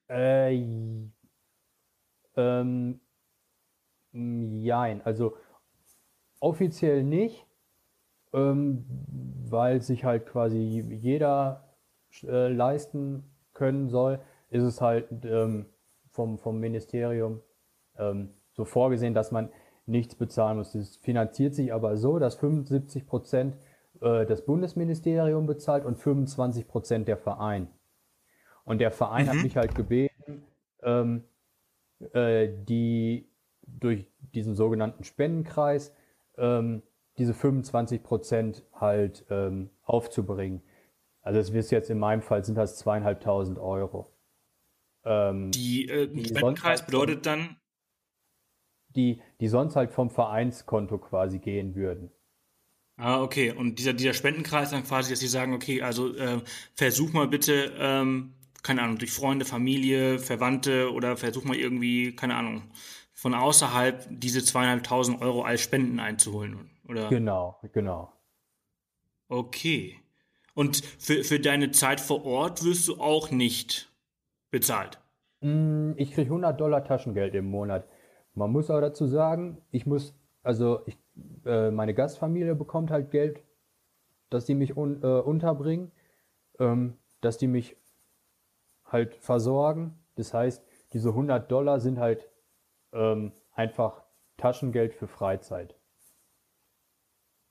[0.07, 0.63] Äh,
[2.37, 3.01] ähm,
[4.13, 5.35] jein, also
[6.39, 7.45] Offiziell nicht,
[8.33, 8.85] ähm,
[9.49, 11.63] weil sich halt quasi jeder
[12.23, 13.23] äh, leisten
[13.53, 14.19] können soll,
[14.49, 15.65] ist es halt ähm,
[16.11, 17.41] vom, vom Ministerium
[17.97, 19.49] ähm, so vorgesehen, dass man
[19.85, 20.75] nichts bezahlen muss.
[20.75, 23.55] Es finanziert sich aber so, dass 75 Prozent
[24.01, 27.67] äh, das Bundesministerium bezahlt und 25 Prozent der Verein.
[28.65, 29.29] Und der Verein mhm.
[29.29, 30.43] hat mich halt gebeten,
[30.83, 31.23] ähm,
[32.13, 33.29] äh, die
[33.65, 35.93] durch diesen sogenannten Spendenkreis
[36.37, 36.83] ähm,
[37.17, 40.61] diese 25 Prozent halt ähm, aufzubringen.
[41.21, 44.13] Also es ist jetzt in meinem Fall sind das zweieinhalbtausend Euro.
[45.03, 47.57] Ähm, die, äh, die Spendenkreis halt bedeutet dann?
[48.89, 52.11] Die, die sonst halt vom Vereinskonto quasi gehen würden.
[52.97, 53.51] Ah, okay.
[53.51, 56.41] Und dieser, dieser Spendenkreis dann quasi, dass sie sagen, okay, also äh,
[56.73, 58.33] versuch mal bitte, ähm,
[58.67, 62.63] keine Ahnung, durch Freunde, Familie, Verwandte oder versuch mal irgendwie, keine Ahnung,
[63.13, 67.07] von außerhalb diese zweieinhalbtausend Euro als Spenden einzuholen, oder?
[67.07, 68.11] Genau, genau.
[69.29, 69.95] Okay.
[70.53, 73.89] Und für, für deine Zeit vor Ort wirst du auch nicht
[74.51, 74.99] bezahlt?
[75.39, 77.87] Mm, ich kriege 100 Dollar Taschengeld im Monat.
[78.33, 80.97] Man muss aber dazu sagen, ich muss, also ich,
[81.45, 83.41] äh, meine Gastfamilie bekommt halt Geld,
[84.29, 85.91] dass die mich un, äh, unterbringen,
[86.59, 87.77] ähm, dass die mich
[88.87, 89.97] halt versorgen.
[90.15, 92.27] Das heißt, diese 100 Dollar sind halt
[92.93, 94.03] ähm, einfach
[94.37, 95.75] Taschengeld für Freizeit.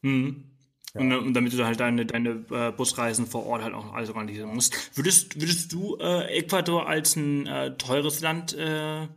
[0.03, 0.51] Mhm.
[0.95, 1.01] Ja.
[1.01, 4.55] Und, und, damit du halt deine, deine äh, Busreisen vor Ort halt auch alles organisieren
[4.55, 4.97] musst.
[4.97, 9.09] Würdest, würdest du äh, Ecuador als ein äh, teures Land äh,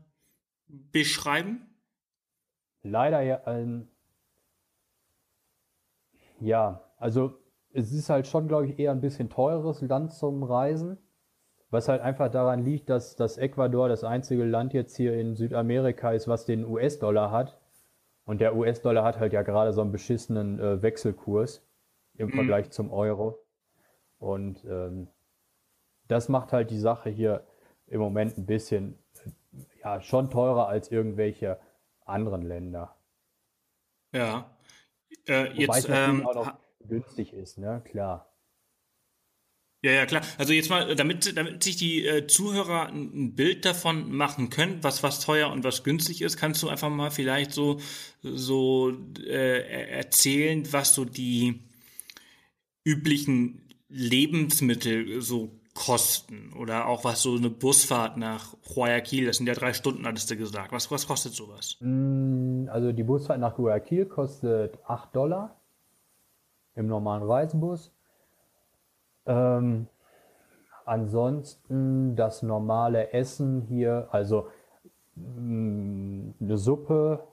[0.67, 1.69] beschreiben?
[2.81, 3.41] Leider ja.
[3.45, 3.87] Ähm,
[6.39, 7.37] ja, also
[7.71, 10.97] es ist halt schon, glaube ich, eher ein bisschen teures Land zum Reisen.
[11.71, 16.11] Was halt einfach daran liegt, dass, dass Ecuador das einzige Land jetzt hier in Südamerika
[16.11, 17.59] ist, was den US-Dollar hat.
[18.25, 21.63] Und der US-Dollar hat halt ja gerade so einen beschissenen äh, Wechselkurs
[22.15, 22.33] im mhm.
[22.33, 23.39] Vergleich zum Euro.
[24.17, 25.07] Und ähm,
[26.07, 27.45] das macht halt die Sache hier
[27.87, 28.97] im Moment ein bisschen,
[29.83, 31.59] ja, schon teurer als irgendwelche
[32.05, 32.95] anderen Länder.
[34.11, 34.49] Ja.
[35.25, 38.28] Äh, Wobei jetzt, es ähm, auch noch günstig ist, ne, klar.
[39.81, 40.21] Ja, ja, klar.
[40.37, 45.03] Also jetzt mal, damit, damit sich die äh, Zuhörer ein, Bild davon machen können, was
[45.03, 47.79] was teuer und was günstig ist, kannst du einfach mal vielleicht so
[48.21, 48.91] so
[49.25, 51.61] äh, erzählen, was so die
[52.83, 59.53] üblichen Lebensmittel so kosten oder auch was so eine Busfahrt nach Guayaquil, das sind ja
[59.53, 60.73] drei Stunden, hattest du gesagt.
[60.73, 61.77] Was, was kostet sowas?
[61.79, 65.55] Mm, also die Busfahrt nach Guayaquil kostet 8 Dollar
[66.75, 67.91] im normalen Reisebus.
[69.29, 69.87] Ähm,
[70.85, 74.47] ansonsten das normale Essen hier, also
[75.15, 77.27] mh, mm, eine Suppe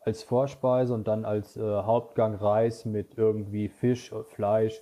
[0.00, 4.80] als Vorspeise und dann als äh, Hauptgang Reis mit irgendwie Fisch, Fleisch,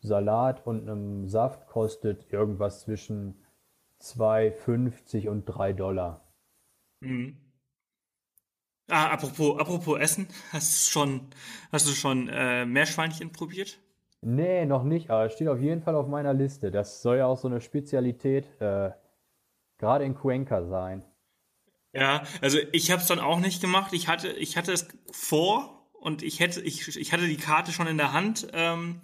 [0.00, 3.44] Salat und einem Saft kostet irgendwas zwischen
[4.00, 6.24] 2,50 und 3 Dollar.
[7.00, 7.36] Mhm.
[8.88, 11.20] Ah, apropos, apropos Essen, hast du schon,
[11.70, 13.78] hast du schon äh, Meerschweinchen probiert?
[14.24, 16.70] Nee, noch nicht, aber es steht auf jeden Fall auf meiner Liste.
[16.70, 18.90] Das soll ja auch so eine Spezialität äh,
[19.78, 21.04] gerade in Cuenca sein.
[21.92, 23.92] Ja, also ich habe es dann auch nicht gemacht.
[23.92, 27.88] Ich hatte, ich hatte es vor und ich hätte, ich, ich hatte die Karte schon
[27.88, 29.00] in der Hand, ähm,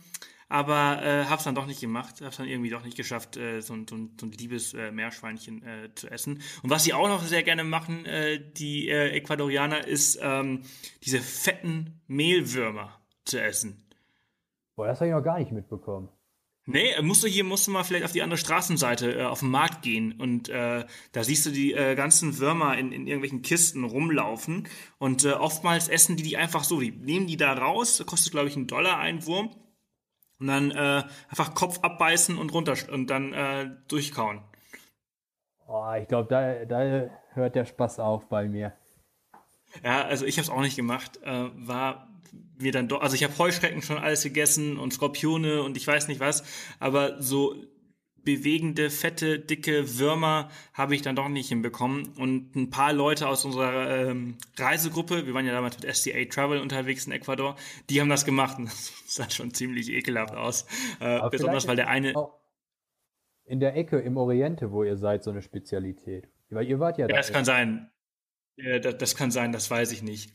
[0.48, 2.20] aber äh, habe es dann doch nicht gemacht.
[2.20, 5.64] Habe es dann irgendwie doch nicht geschafft, äh, so, so, so ein liebes äh, Meerschweinchen
[5.64, 6.40] äh, zu essen.
[6.62, 10.62] Und was sie auch noch sehr gerne machen, äh, die äh, Ecuadorianer, ist ähm,
[11.04, 13.88] diese fetten Mehlwürmer zu essen.
[14.79, 16.09] Boah, das habe ich noch gar nicht mitbekommen.
[16.64, 19.51] Nee, musst du hier musst du mal vielleicht auf die andere Straßenseite äh, auf den
[19.51, 23.83] Markt gehen und äh, da siehst du die äh, ganzen Würmer in, in irgendwelchen Kisten
[23.83, 28.31] rumlaufen und äh, oftmals essen die die einfach so, die nehmen die da raus, kostet
[28.31, 29.51] glaube ich einen Dollar ein Wurm
[30.38, 34.43] und dann äh, einfach Kopf abbeißen und runter und dann äh, durchkauen.
[35.67, 38.75] Oh, ich glaube, da, da hört der Spaß auf bei mir.
[39.83, 42.08] Ja, also ich habe es auch nicht gemacht, äh, war
[42.59, 46.09] mir dann doch, also ich habe Heuschrecken schon alles gegessen und Skorpione und ich weiß
[46.09, 46.45] nicht was,
[46.81, 47.55] aber so
[48.25, 52.12] bewegende, fette, dicke Würmer habe ich dann doch nicht hinbekommen.
[52.19, 56.61] Und ein paar Leute aus unserer ähm, Reisegruppe, wir waren ja damals mit SCA Travel
[56.61, 57.57] unterwegs in Ecuador,
[57.88, 60.67] die haben das gemacht und das sah schon ziemlich ekelhaft aus.
[61.01, 62.12] Äh, besonders weil der eine.
[63.47, 66.29] In der Ecke im Oriente, wo ihr seid, so eine Spezialität.
[66.51, 67.17] Weil ihr wart ja, ja da.
[67.17, 67.91] Das kann sein.
[68.57, 70.35] Ja, das, das kann sein, das weiß ich nicht.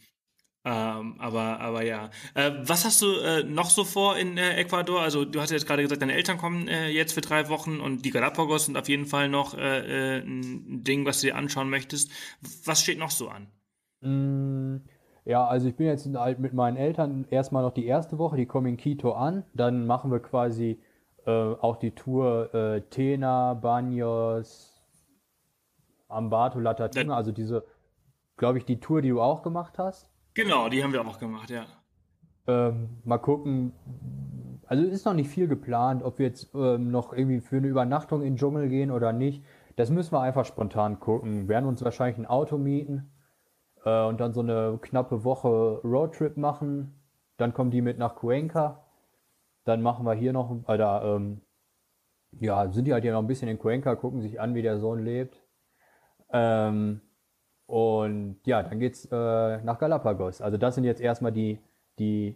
[0.65, 2.09] Ähm, aber, aber ja.
[2.35, 5.01] Äh, was hast du äh, noch so vor in äh, Ecuador?
[5.01, 7.81] Also du hast ja jetzt gerade gesagt, deine Eltern kommen äh, jetzt für drei Wochen
[7.81, 11.35] und die Galapagos sind auf jeden Fall noch äh, äh, ein Ding, was du dir
[11.35, 12.11] anschauen möchtest.
[12.65, 13.47] Was steht noch so an?
[13.99, 14.81] Mm,
[15.25, 18.67] ja, also ich bin jetzt mit meinen Eltern erstmal noch die erste Woche, die kommen
[18.67, 19.43] in Quito an.
[19.53, 20.79] Dann machen wir quasi
[21.25, 24.71] äh, auch die Tour äh, Tena, Baños,
[26.07, 27.65] Ambato, Latatina, also diese,
[28.37, 30.12] glaube ich, die Tour, die du auch gemacht hast.
[30.33, 31.65] Genau, die haben wir auch gemacht, ja.
[32.47, 33.73] Ähm, mal gucken.
[34.65, 38.21] Also ist noch nicht viel geplant, ob wir jetzt ähm, noch irgendwie für eine Übernachtung
[38.21, 39.43] in den Dschungel gehen oder nicht.
[39.75, 41.41] Das müssen wir einfach spontan gucken.
[41.41, 43.11] Wir werden uns wahrscheinlich ein Auto mieten
[43.85, 46.99] äh, und dann so eine knappe Woche Roadtrip machen.
[47.37, 48.85] Dann kommen die mit nach Cuenca.
[49.65, 51.41] Dann machen wir hier noch, äh, da, ähm,
[52.31, 54.79] ja, sind die halt hier noch ein bisschen in Cuenca, gucken sich an, wie der
[54.79, 55.41] Sohn lebt.
[56.31, 57.01] Ähm,
[57.65, 60.41] und ja, dann geht's äh, nach Galapagos.
[60.41, 61.59] Also das sind jetzt erstmal die,
[61.99, 62.35] die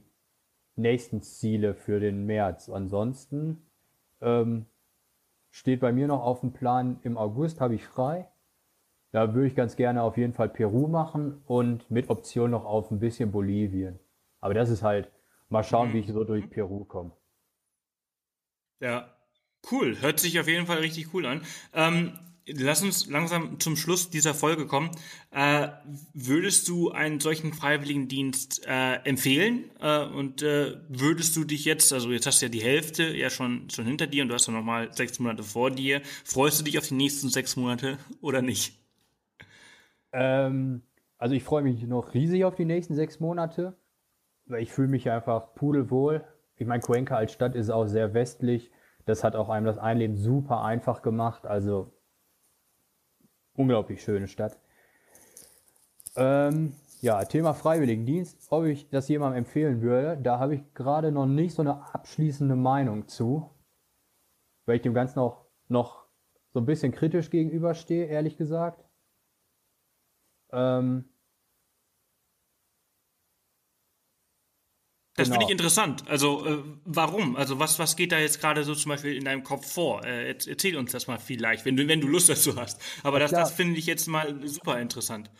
[0.75, 2.69] nächsten Ziele für den März.
[2.69, 3.61] Ansonsten
[4.21, 4.65] ähm,
[5.51, 8.27] steht bei mir noch auf dem Plan, im August habe ich frei.
[9.11, 12.91] Da würde ich ganz gerne auf jeden Fall Peru machen und mit Option noch auf
[12.91, 13.99] ein bisschen Bolivien.
[14.41, 15.09] Aber das ist halt,
[15.49, 15.93] mal schauen, mhm.
[15.93, 17.11] wie ich so durch Peru komme.
[18.79, 19.09] Ja,
[19.71, 19.97] cool.
[20.01, 21.41] Hört sich auf jeden Fall richtig cool an.
[21.73, 24.91] Ähm, lass uns langsam zum Schluss dieser Folge kommen.
[25.31, 25.69] Äh,
[26.13, 29.69] würdest du einen solchen Freiwilligendienst äh, empfehlen?
[29.79, 33.29] Äh, und äh, würdest du dich jetzt, also jetzt hast du ja die Hälfte ja
[33.29, 36.01] schon, schon hinter dir und du hast ja nochmal sechs Monate vor dir.
[36.23, 38.79] Freust du dich auf die nächsten sechs Monate oder nicht?
[40.13, 40.83] Ähm,
[41.17, 43.75] also ich freue mich noch riesig auf die nächsten sechs Monate,
[44.45, 46.23] weil ich fühle mich einfach pudelwohl.
[46.55, 48.71] Ich meine, Cuenca als Stadt ist auch sehr westlich.
[49.05, 51.45] Das hat auch einem das Einleben super einfach gemacht.
[51.45, 51.96] Also
[53.57, 54.57] unglaublich schöne Stadt.
[56.15, 61.25] Ähm, ja, Thema Freiwilligendienst, ob ich das jemandem empfehlen würde, da habe ich gerade noch
[61.25, 63.49] nicht so eine abschließende Meinung zu,
[64.65, 66.07] weil ich dem Ganzen auch noch
[66.53, 68.83] so ein bisschen kritisch gegenüberstehe, ehrlich gesagt.
[70.51, 71.05] Ähm,
[75.17, 75.39] Das genau.
[75.39, 76.03] finde ich interessant.
[76.07, 77.35] Also äh, warum?
[77.35, 80.05] Also was was geht da jetzt gerade so zum Beispiel in deinem Kopf vor?
[80.05, 82.79] Äh, erzähl uns das mal vielleicht, wenn du wenn du Lust dazu hast.
[83.03, 85.31] Aber das, das finde ich jetzt mal super interessant.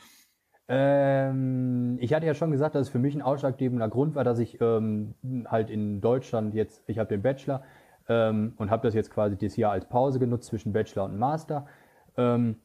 [0.68, 4.40] Ähm, ich hatte ja schon gesagt, dass es für mich ein ausschlaggebender Grund war, dass
[4.40, 5.14] ich ähm,
[5.46, 7.64] halt in Deutschland jetzt, ich habe den Bachelor
[8.10, 11.68] ähm, und habe das jetzt quasi dieses Jahr als Pause genutzt zwischen Bachelor und Master.
[12.18, 12.58] Ähm,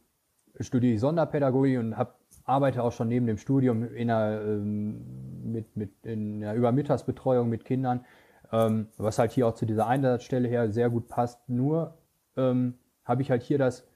[0.59, 5.77] studiere ich Sonderpädagogik und habe arbeite auch schon neben dem Studium in einer, ähm, mit,
[5.77, 8.05] mit, in einer Übermittagsbetreuung mit Kindern,
[8.53, 11.49] ähm, was halt hier auch zu dieser Einsatzstelle her sehr gut passt.
[11.49, 11.99] Nur
[12.37, 13.87] ähm, habe ich halt hier das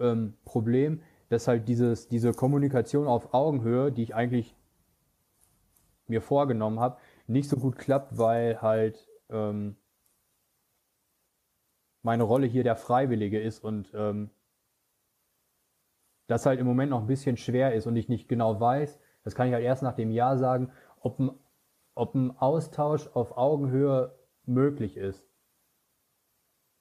[0.00, 4.54] ähm, Problem, dass halt dieses, diese Kommunikation auf Augenhöhe, die ich eigentlich
[6.06, 9.76] mir vorgenommen habe, nicht so gut klappt, weil halt ähm,
[12.02, 14.30] meine Rolle hier der Freiwillige ist und ähm,
[16.26, 19.34] das halt im Moment noch ein bisschen schwer ist und ich nicht genau weiß, das
[19.34, 20.72] kann ich halt erst nach dem Jahr sagen,
[21.02, 21.30] ob ein,
[21.94, 25.26] ob ein Austausch auf Augenhöhe möglich ist.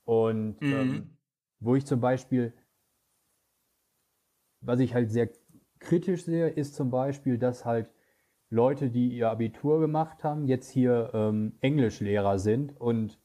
[0.06, 0.74] Und mhm.
[0.74, 1.18] ähm,
[1.60, 2.54] wo ich zum Beispiel,
[4.62, 5.30] was ich halt sehr
[5.80, 7.90] kritisch sehe, ist zum Beispiel, dass halt
[8.50, 13.20] Leute, die ihr Abitur gemacht haben, jetzt hier ähm, Englischlehrer sind und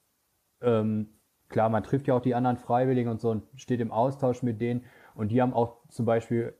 [0.60, 1.08] ähm,
[1.48, 4.60] klar, man trifft ja auch die anderen Freiwilligen und so und steht im Austausch mit
[4.60, 6.54] denen und die haben auch zum Beispiel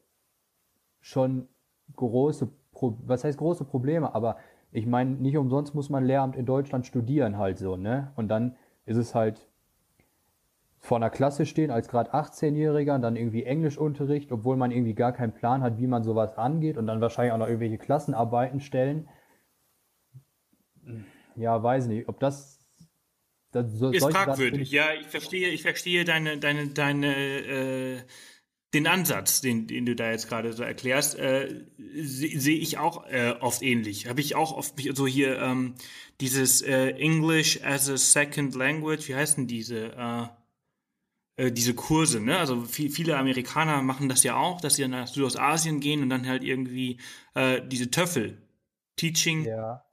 [1.01, 1.49] schon
[1.95, 4.37] große, was heißt große Probleme, aber
[4.73, 8.13] ich meine, nicht umsonst muss man Lehramt in Deutschland studieren halt so, ne?
[8.17, 9.49] Und dann ist es halt
[10.79, 15.33] vor einer Klasse stehen als gerade 18-Jähriger, dann irgendwie Englischunterricht, obwohl man irgendwie gar keinen
[15.33, 19.09] Plan hat, wie man sowas angeht und dann wahrscheinlich auch noch irgendwelche Klassenarbeiten stellen.
[21.35, 22.61] Ja, weiß nicht, ob das,
[23.51, 24.71] das so, ist fragwürdig.
[24.71, 27.97] Ja, ich verstehe, ich verstehe deine, deine, deine, äh,
[28.75, 33.07] den Ansatz, den, den du da jetzt gerade so erklärst, äh, sehe seh ich auch
[33.07, 34.09] äh, oft ähnlich.
[34.09, 35.75] Habe ich auch oft so hier ähm,
[36.21, 39.93] dieses äh, English as a Second Language, wie heißen diese?
[39.93, 40.27] Äh,
[41.37, 42.39] äh, diese Kurse, ne?
[42.39, 46.27] Also viel, viele Amerikaner machen das ja auch, dass sie nach Südostasien gehen und dann
[46.27, 46.99] halt irgendwie
[47.35, 48.39] äh, diese Töffel,
[48.97, 49.85] Teaching, ja.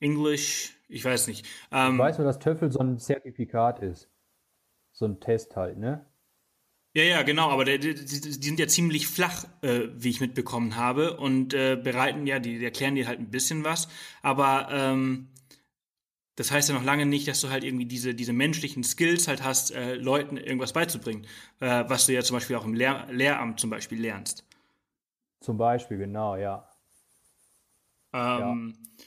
[0.00, 1.46] English, ich weiß nicht.
[1.70, 4.10] Ähm, ich weiß nur, dass Töffel so ein Zertifikat ist.
[4.92, 6.04] So ein Test halt, ne?
[6.96, 10.76] Ja, ja, genau, aber die, die, die sind ja ziemlich flach, äh, wie ich mitbekommen
[10.76, 13.88] habe, und äh, bereiten ja, die, die erklären dir halt ein bisschen was,
[14.22, 15.28] aber ähm,
[16.36, 19.42] das heißt ja noch lange nicht, dass du halt irgendwie diese, diese menschlichen Skills halt
[19.42, 21.26] hast, äh, Leuten irgendwas beizubringen,
[21.58, 24.44] äh, was du ja zum Beispiel auch im Lehr Lehramt zum Beispiel lernst.
[25.40, 26.68] Zum Beispiel, genau, ja.
[28.12, 29.04] Ähm, ja.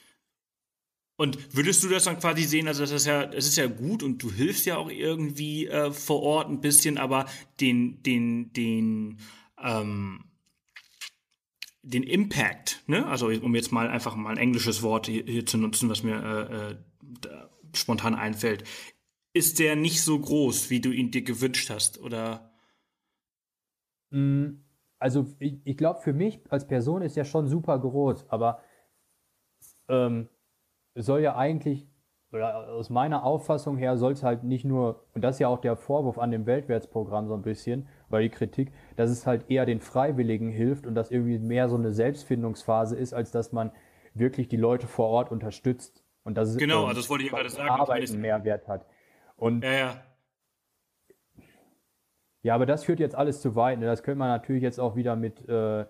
[1.18, 4.04] Und würdest du das dann quasi sehen, also das ist ja, das ist ja gut
[4.04, 7.26] und du hilfst ja auch irgendwie äh, vor Ort ein bisschen, aber
[7.58, 9.18] den, den, den,
[9.60, 10.26] ähm,
[11.82, 13.04] den Impact, ne?
[13.08, 16.22] Also um jetzt mal einfach mal ein englisches Wort hier, hier zu nutzen, was mir
[16.22, 16.76] äh, äh,
[17.74, 18.62] spontan einfällt,
[19.32, 22.52] ist der nicht so groß, wie du ihn dir gewünscht hast, oder?
[24.10, 24.60] Mm,
[25.00, 28.62] also ich, ich glaube, für mich als Person ist er schon super groß, aber
[29.88, 30.28] ähm,
[30.98, 31.86] es soll ja eigentlich,
[32.32, 35.60] oder aus meiner Auffassung her, soll es halt nicht nur, und das ist ja auch
[35.60, 39.64] der Vorwurf an dem Weltwärtsprogramm so ein bisschen, weil die Kritik, dass es halt eher
[39.64, 43.70] den Freiwilligen hilft und das irgendwie mehr so eine Selbstfindungsphase ist, als dass man
[44.14, 46.04] wirklich die Leute vor Ort unterstützt.
[46.24, 47.70] Und das ist genau, also das wollte ich gerade sagen.
[47.70, 48.84] Arbeiten Mehrwert hat.
[49.36, 50.02] Und ja, ja.
[52.42, 53.78] Ja, aber das führt jetzt alles zu weit.
[53.78, 53.86] Ne?
[53.86, 55.86] Das könnte man natürlich jetzt auch wieder mit äh,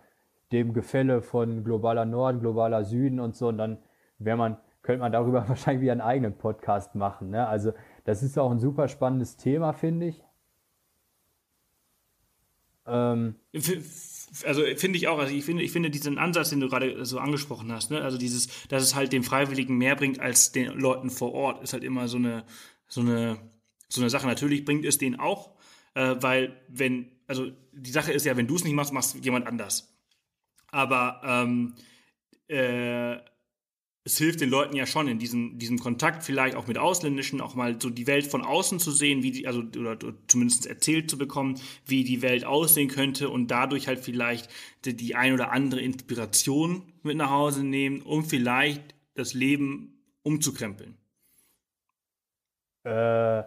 [0.53, 3.49] dem Gefälle von globaler Norden, globaler Süden und so.
[3.49, 3.79] Und dann
[4.19, 7.29] wäre man, könnte man darüber wahrscheinlich wieder einen eigenen Podcast machen.
[7.29, 7.47] Ne?
[7.47, 7.75] Also
[8.05, 10.25] das ist auch ein super spannendes Thema, finde ich.
[12.87, 13.35] Ähm,
[14.47, 17.19] also finde ich auch, also ich finde, ich finde diesen Ansatz, den du gerade so
[17.19, 21.11] angesprochen hast, ne, also dieses, dass es halt den Freiwilligen mehr bringt als den Leuten
[21.11, 22.45] vor Ort, ist halt immer so eine,
[22.87, 23.37] so eine,
[23.91, 24.27] so eine Sache.
[24.27, 25.51] Natürlich bringt es den auch,
[25.93, 29.47] äh, weil wenn, also die Sache ist ja, wenn du es nicht machst, machst jemand
[29.47, 29.95] anders.
[30.71, 31.75] Aber ähm,
[32.49, 33.19] äh,
[34.05, 37.55] es hilft den Leuten ja schon in diesem, diesem Kontakt vielleicht auch mit Ausländischen, auch
[37.55, 41.19] mal so die Welt von außen zu sehen, wie die, also oder, zumindest erzählt zu
[41.19, 44.49] bekommen, wie die Welt aussehen könnte und dadurch halt vielleicht
[44.85, 50.97] die, die ein oder andere Inspiration mit nach Hause nehmen, um vielleicht das Leben umzukrempeln.
[52.85, 53.43] Äh,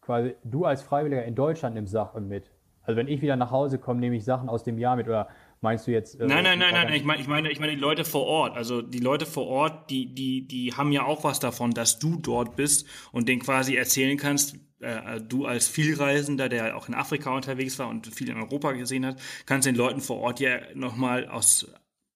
[0.00, 2.50] quasi du als Freiwilliger in Deutschland nimmst Sachen mit.
[2.82, 5.28] Also wenn ich wieder nach Hause komme, nehme ich Sachen aus dem Jahr mit oder
[5.60, 6.20] Meinst du jetzt?
[6.20, 6.92] Äh, nein, nein, nein, nein.
[6.94, 8.56] Ich meine, ich meine, ich meine die Leute vor Ort.
[8.56, 12.16] Also die Leute vor Ort, die, die, die haben ja auch was davon, dass du
[12.16, 14.56] dort bist und denen quasi erzählen kannst.
[14.80, 19.04] Äh, du als Vielreisender, der auch in Afrika unterwegs war und viel in Europa gesehen
[19.04, 21.72] hat, kannst den Leuten vor Ort ja nochmal aus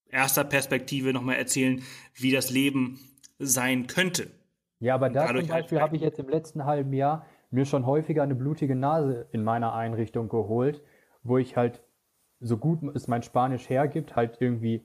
[0.08, 1.82] erster Perspektive nochmal erzählen,
[2.14, 3.00] wie das Leben
[3.38, 4.30] sein könnte.
[4.78, 7.86] Ja, aber da zum Beispiel halt habe ich jetzt im letzten halben Jahr mir schon
[7.86, 10.82] häufiger eine blutige Nase in meiner Einrichtung geholt,
[11.22, 11.82] wo ich halt
[12.42, 14.84] so gut es mein Spanisch hergibt, halt irgendwie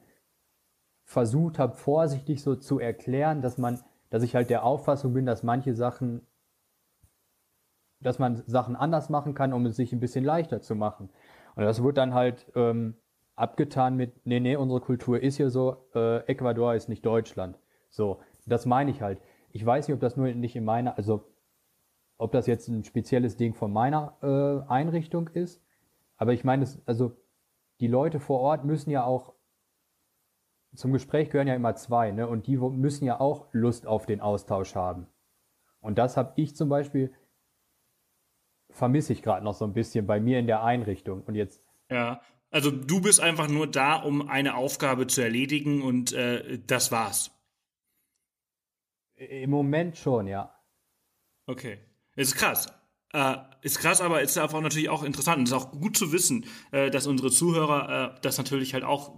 [1.03, 5.43] versucht habe, vorsichtig so zu erklären, dass man, dass ich halt der Auffassung bin, dass
[5.43, 6.21] manche Sachen,
[8.01, 11.09] dass man Sachen anders machen kann, um es sich ein bisschen leichter zu machen.
[11.55, 12.95] Und das wurde dann halt ähm,
[13.35, 17.57] abgetan mit, nee, nee, unsere Kultur ist hier so, äh, Ecuador ist nicht Deutschland.
[17.89, 19.19] So, das meine ich halt.
[19.51, 21.23] Ich weiß nicht, ob das nur nicht in meiner, also
[22.17, 25.63] ob das jetzt ein spezielles Ding von meiner äh, Einrichtung ist,
[26.17, 27.15] aber ich meine, also
[27.79, 29.33] die Leute vor Ort müssen ja auch
[30.75, 32.27] zum Gespräch gehören ja immer zwei, ne?
[32.27, 35.07] Und die müssen ja auch Lust auf den Austausch haben.
[35.79, 37.13] Und das habe ich zum Beispiel
[38.69, 41.23] vermisse ich gerade noch so ein bisschen bei mir in der Einrichtung.
[41.23, 41.63] Und jetzt.
[41.89, 42.21] Ja,
[42.51, 47.31] also du bist einfach nur da, um eine Aufgabe zu erledigen und äh, das war's.
[49.15, 50.53] Im Moment schon, ja.
[51.47, 51.79] Okay.
[52.15, 52.76] Das ist krass.
[53.13, 55.39] Äh, ist krass, aber ist einfach natürlich auch interessant.
[55.39, 59.15] Und ist auch gut zu wissen, äh, dass unsere Zuhörer äh, das natürlich halt auch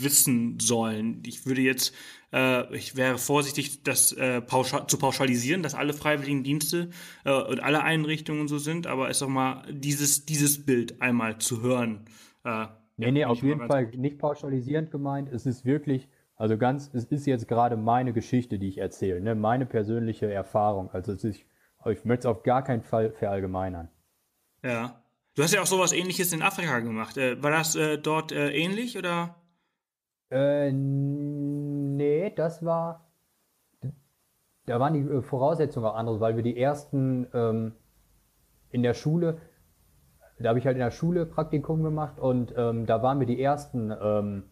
[0.00, 1.22] wissen sollen.
[1.26, 1.94] Ich würde jetzt,
[2.32, 6.90] äh, ich wäre vorsichtig, das äh, pauschal, zu pauschalisieren, dass alle freiwilligen Dienste
[7.24, 11.62] äh, und alle Einrichtungen so sind, aber es auch mal dieses, dieses Bild einmal zu
[11.62, 12.06] hören.
[12.44, 12.66] Äh,
[12.96, 13.98] nee, nee, auf jeden Fall gut.
[13.98, 15.30] nicht pauschalisierend gemeint.
[15.30, 19.34] Es ist wirklich, also ganz, es ist jetzt gerade meine Geschichte, die ich erzähle, ne?
[19.34, 20.90] meine persönliche Erfahrung.
[20.90, 21.44] Also es ist
[21.86, 23.88] aber ich möchte es auf gar keinen Fall verallgemeinern.
[24.64, 25.00] Ja.
[25.36, 27.16] Du hast ja auch sowas ähnliches in Afrika gemacht.
[27.16, 29.36] Äh, war das äh, dort äh, ähnlich oder?
[30.32, 33.08] Äh, nee, das war.
[34.64, 37.76] Da waren die äh, Voraussetzungen auch andere, weil wir die ersten ähm,
[38.70, 39.38] in der Schule,
[40.40, 43.40] da habe ich halt in der Schule Praktikum gemacht und ähm, da waren wir die
[43.40, 44.42] ersten ähm,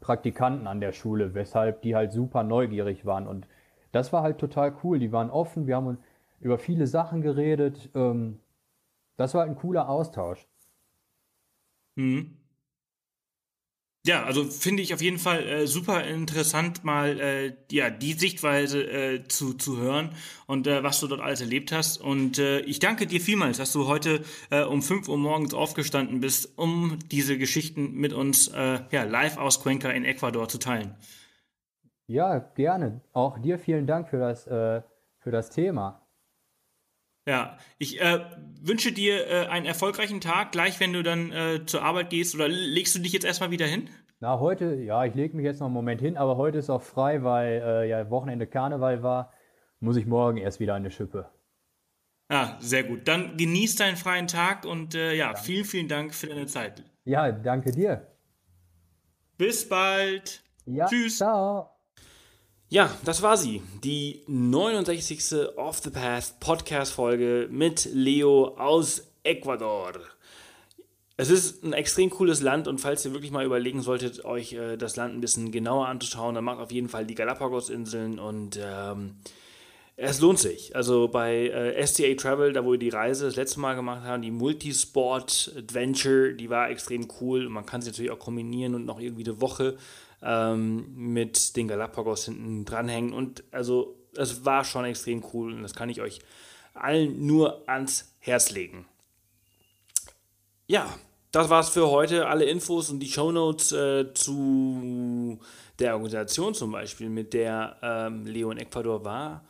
[0.00, 3.48] Praktikanten an der Schule, weshalb die halt super neugierig waren und
[3.92, 4.98] das war halt total cool.
[4.98, 5.98] Die waren offen, wir haben
[6.40, 7.90] über viele Sachen geredet.
[7.94, 8.38] Ähm,
[9.16, 10.46] das war ein cooler Austausch.
[11.96, 12.38] Mhm.
[14.06, 18.82] Ja, also finde ich auf jeden Fall äh, super interessant, mal äh, ja die Sichtweise
[18.82, 20.14] äh, zu, zu hören
[20.46, 22.00] und äh, was du dort alles erlebt hast.
[22.00, 26.20] Und äh, ich danke dir vielmals, dass du heute äh, um 5 Uhr morgens aufgestanden
[26.20, 30.94] bist, um diese Geschichten mit uns ja, live aus Cuenca in Ecuador zu teilen.
[32.08, 33.02] Ja, gerne.
[33.12, 34.82] Auch dir vielen Dank für das, äh,
[35.18, 36.06] für das Thema.
[37.26, 38.24] Ja, ich äh,
[38.62, 42.34] wünsche dir äh, einen erfolgreichen Tag, gleich wenn du dann äh, zur Arbeit gehst.
[42.34, 43.90] Oder legst du dich jetzt erstmal wieder hin?
[44.20, 46.82] Na, heute, ja, ich lege mich jetzt noch einen Moment hin, aber heute ist auch
[46.82, 49.32] frei, weil äh, ja Wochenende Karneval war.
[49.78, 51.30] Muss ich morgen erst wieder eine Schippe.
[52.28, 53.06] Ah, sehr gut.
[53.06, 55.42] Dann genieß deinen freien Tag und äh, ja, danke.
[55.42, 56.82] vielen, vielen Dank für deine Zeit.
[57.04, 58.06] Ja, danke dir.
[59.36, 60.42] Bis bald.
[60.64, 61.18] Ja, Tschüss.
[61.18, 61.77] Ciao.
[62.70, 63.62] Ja, das war sie.
[63.82, 65.56] Die 69.
[65.56, 69.92] Off the Path Podcast-Folge mit Leo aus Ecuador.
[71.16, 74.76] Es ist ein extrem cooles Land und falls ihr wirklich mal überlegen solltet, euch äh,
[74.76, 79.14] das Land ein bisschen genauer anzuschauen, dann macht auf jeden Fall die Galapagos-Inseln und ähm,
[79.96, 80.76] es lohnt sich.
[80.76, 84.20] Also bei äh, STA Travel, da wo wir die Reise das letzte Mal gemacht haben,
[84.20, 87.48] die Multisport Adventure, die war extrem cool.
[87.48, 89.78] Man kann sie natürlich auch kombinieren und noch irgendwie eine Woche
[90.22, 93.12] ähm, mit den Galapagos hinten dranhängen.
[93.12, 96.20] Und also es war schon extrem cool und das kann ich euch
[96.74, 98.86] allen nur ans Herz legen.
[100.66, 100.92] Ja,
[101.32, 102.26] das war's für heute.
[102.26, 105.38] Alle Infos und die Shownotes äh, zu
[105.78, 109.44] der Organisation zum Beispiel, mit der ähm, Leo in Ecuador war,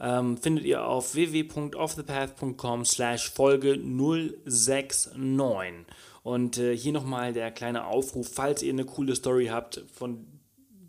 [0.00, 5.86] ähm, findet ihr auf www.offthepath.com slash Folge 069.
[6.22, 10.26] Und äh, hier nochmal der kleine Aufruf, falls ihr eine coole Story habt, von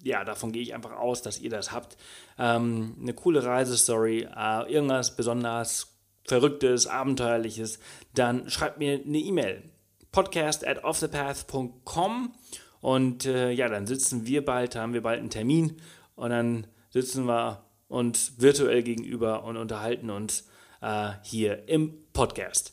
[0.05, 1.97] ja, davon gehe ich einfach aus, dass ihr das habt.
[2.37, 7.79] Ähm, eine coole Reisestory, äh, irgendwas besonders Verrücktes, Abenteuerliches,
[8.13, 9.63] dann schreibt mir eine E-Mail.
[10.11, 12.33] Podcast at offthepath.com
[12.81, 15.81] und äh, ja, dann sitzen wir bald, haben wir bald einen Termin
[16.15, 20.47] und dann sitzen wir uns virtuell gegenüber und unterhalten uns
[20.81, 22.71] äh, hier im Podcast.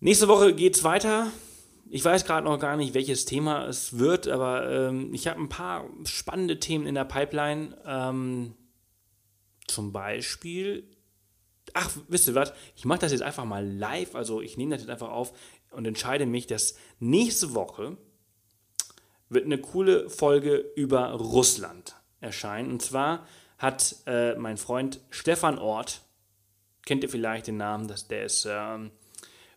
[0.00, 1.30] Nächste Woche geht es weiter.
[1.90, 5.48] Ich weiß gerade noch gar nicht, welches Thema es wird, aber ähm, ich habe ein
[5.48, 7.76] paar spannende Themen in der Pipeline.
[7.84, 8.54] Ähm,
[9.66, 10.88] zum Beispiel,
[11.74, 12.52] ach, wisst ihr was?
[12.76, 14.14] Ich mache das jetzt einfach mal live.
[14.14, 15.32] Also ich nehme das jetzt einfach auf
[15.70, 17.96] und entscheide mich, dass nächste Woche
[19.28, 22.70] wird eine coole Folge über Russland erscheinen.
[22.70, 23.26] Und zwar
[23.60, 26.00] hat äh, mein Freund Stefan Ort,
[26.86, 28.90] kennt ihr vielleicht den Namen, dass der ist ähm,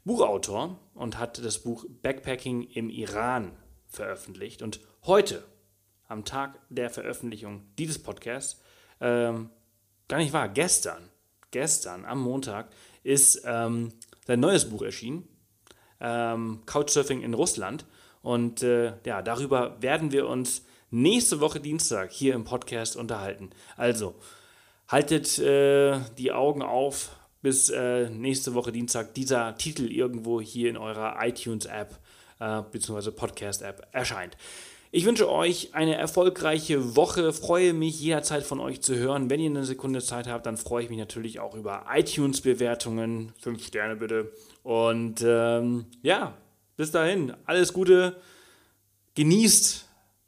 [0.04, 3.54] Buchautor und hat das Buch Backpacking im Iran
[3.88, 4.62] veröffentlicht.
[4.62, 5.46] Und heute,
[6.10, 8.62] am Tag der Veröffentlichung dieses Podcasts,
[9.00, 9.50] ähm,
[10.10, 11.10] gar nicht wahr, gestern,
[11.52, 12.70] gestern am Montag
[13.04, 13.94] ist ähm,
[14.28, 15.30] sein neues Buch erschienen,
[16.02, 17.86] ähm, Couchsurfing in Russland.
[18.22, 23.50] Und äh, ja, darüber werden wir uns nächste Woche Dienstag hier im Podcast unterhalten.
[23.76, 24.14] Also,
[24.88, 27.10] haltet äh, die Augen auf,
[27.42, 32.00] bis äh, nächste Woche Dienstag dieser Titel irgendwo hier in eurer iTunes-App
[32.40, 33.10] äh, bzw.
[33.10, 34.38] Podcast-App erscheint.
[34.92, 39.32] Ich wünsche euch eine erfolgreiche Woche, freue mich jederzeit von euch zu hören.
[39.32, 43.34] Wenn ihr eine Sekunde Zeit habt, dann freue ich mich natürlich auch über iTunes-Bewertungen.
[43.40, 44.32] Fünf Sterne bitte.
[44.62, 46.38] Und ähm, ja,
[46.78, 48.16] bis dahin, alles Gute.
[49.16, 49.90] Genießt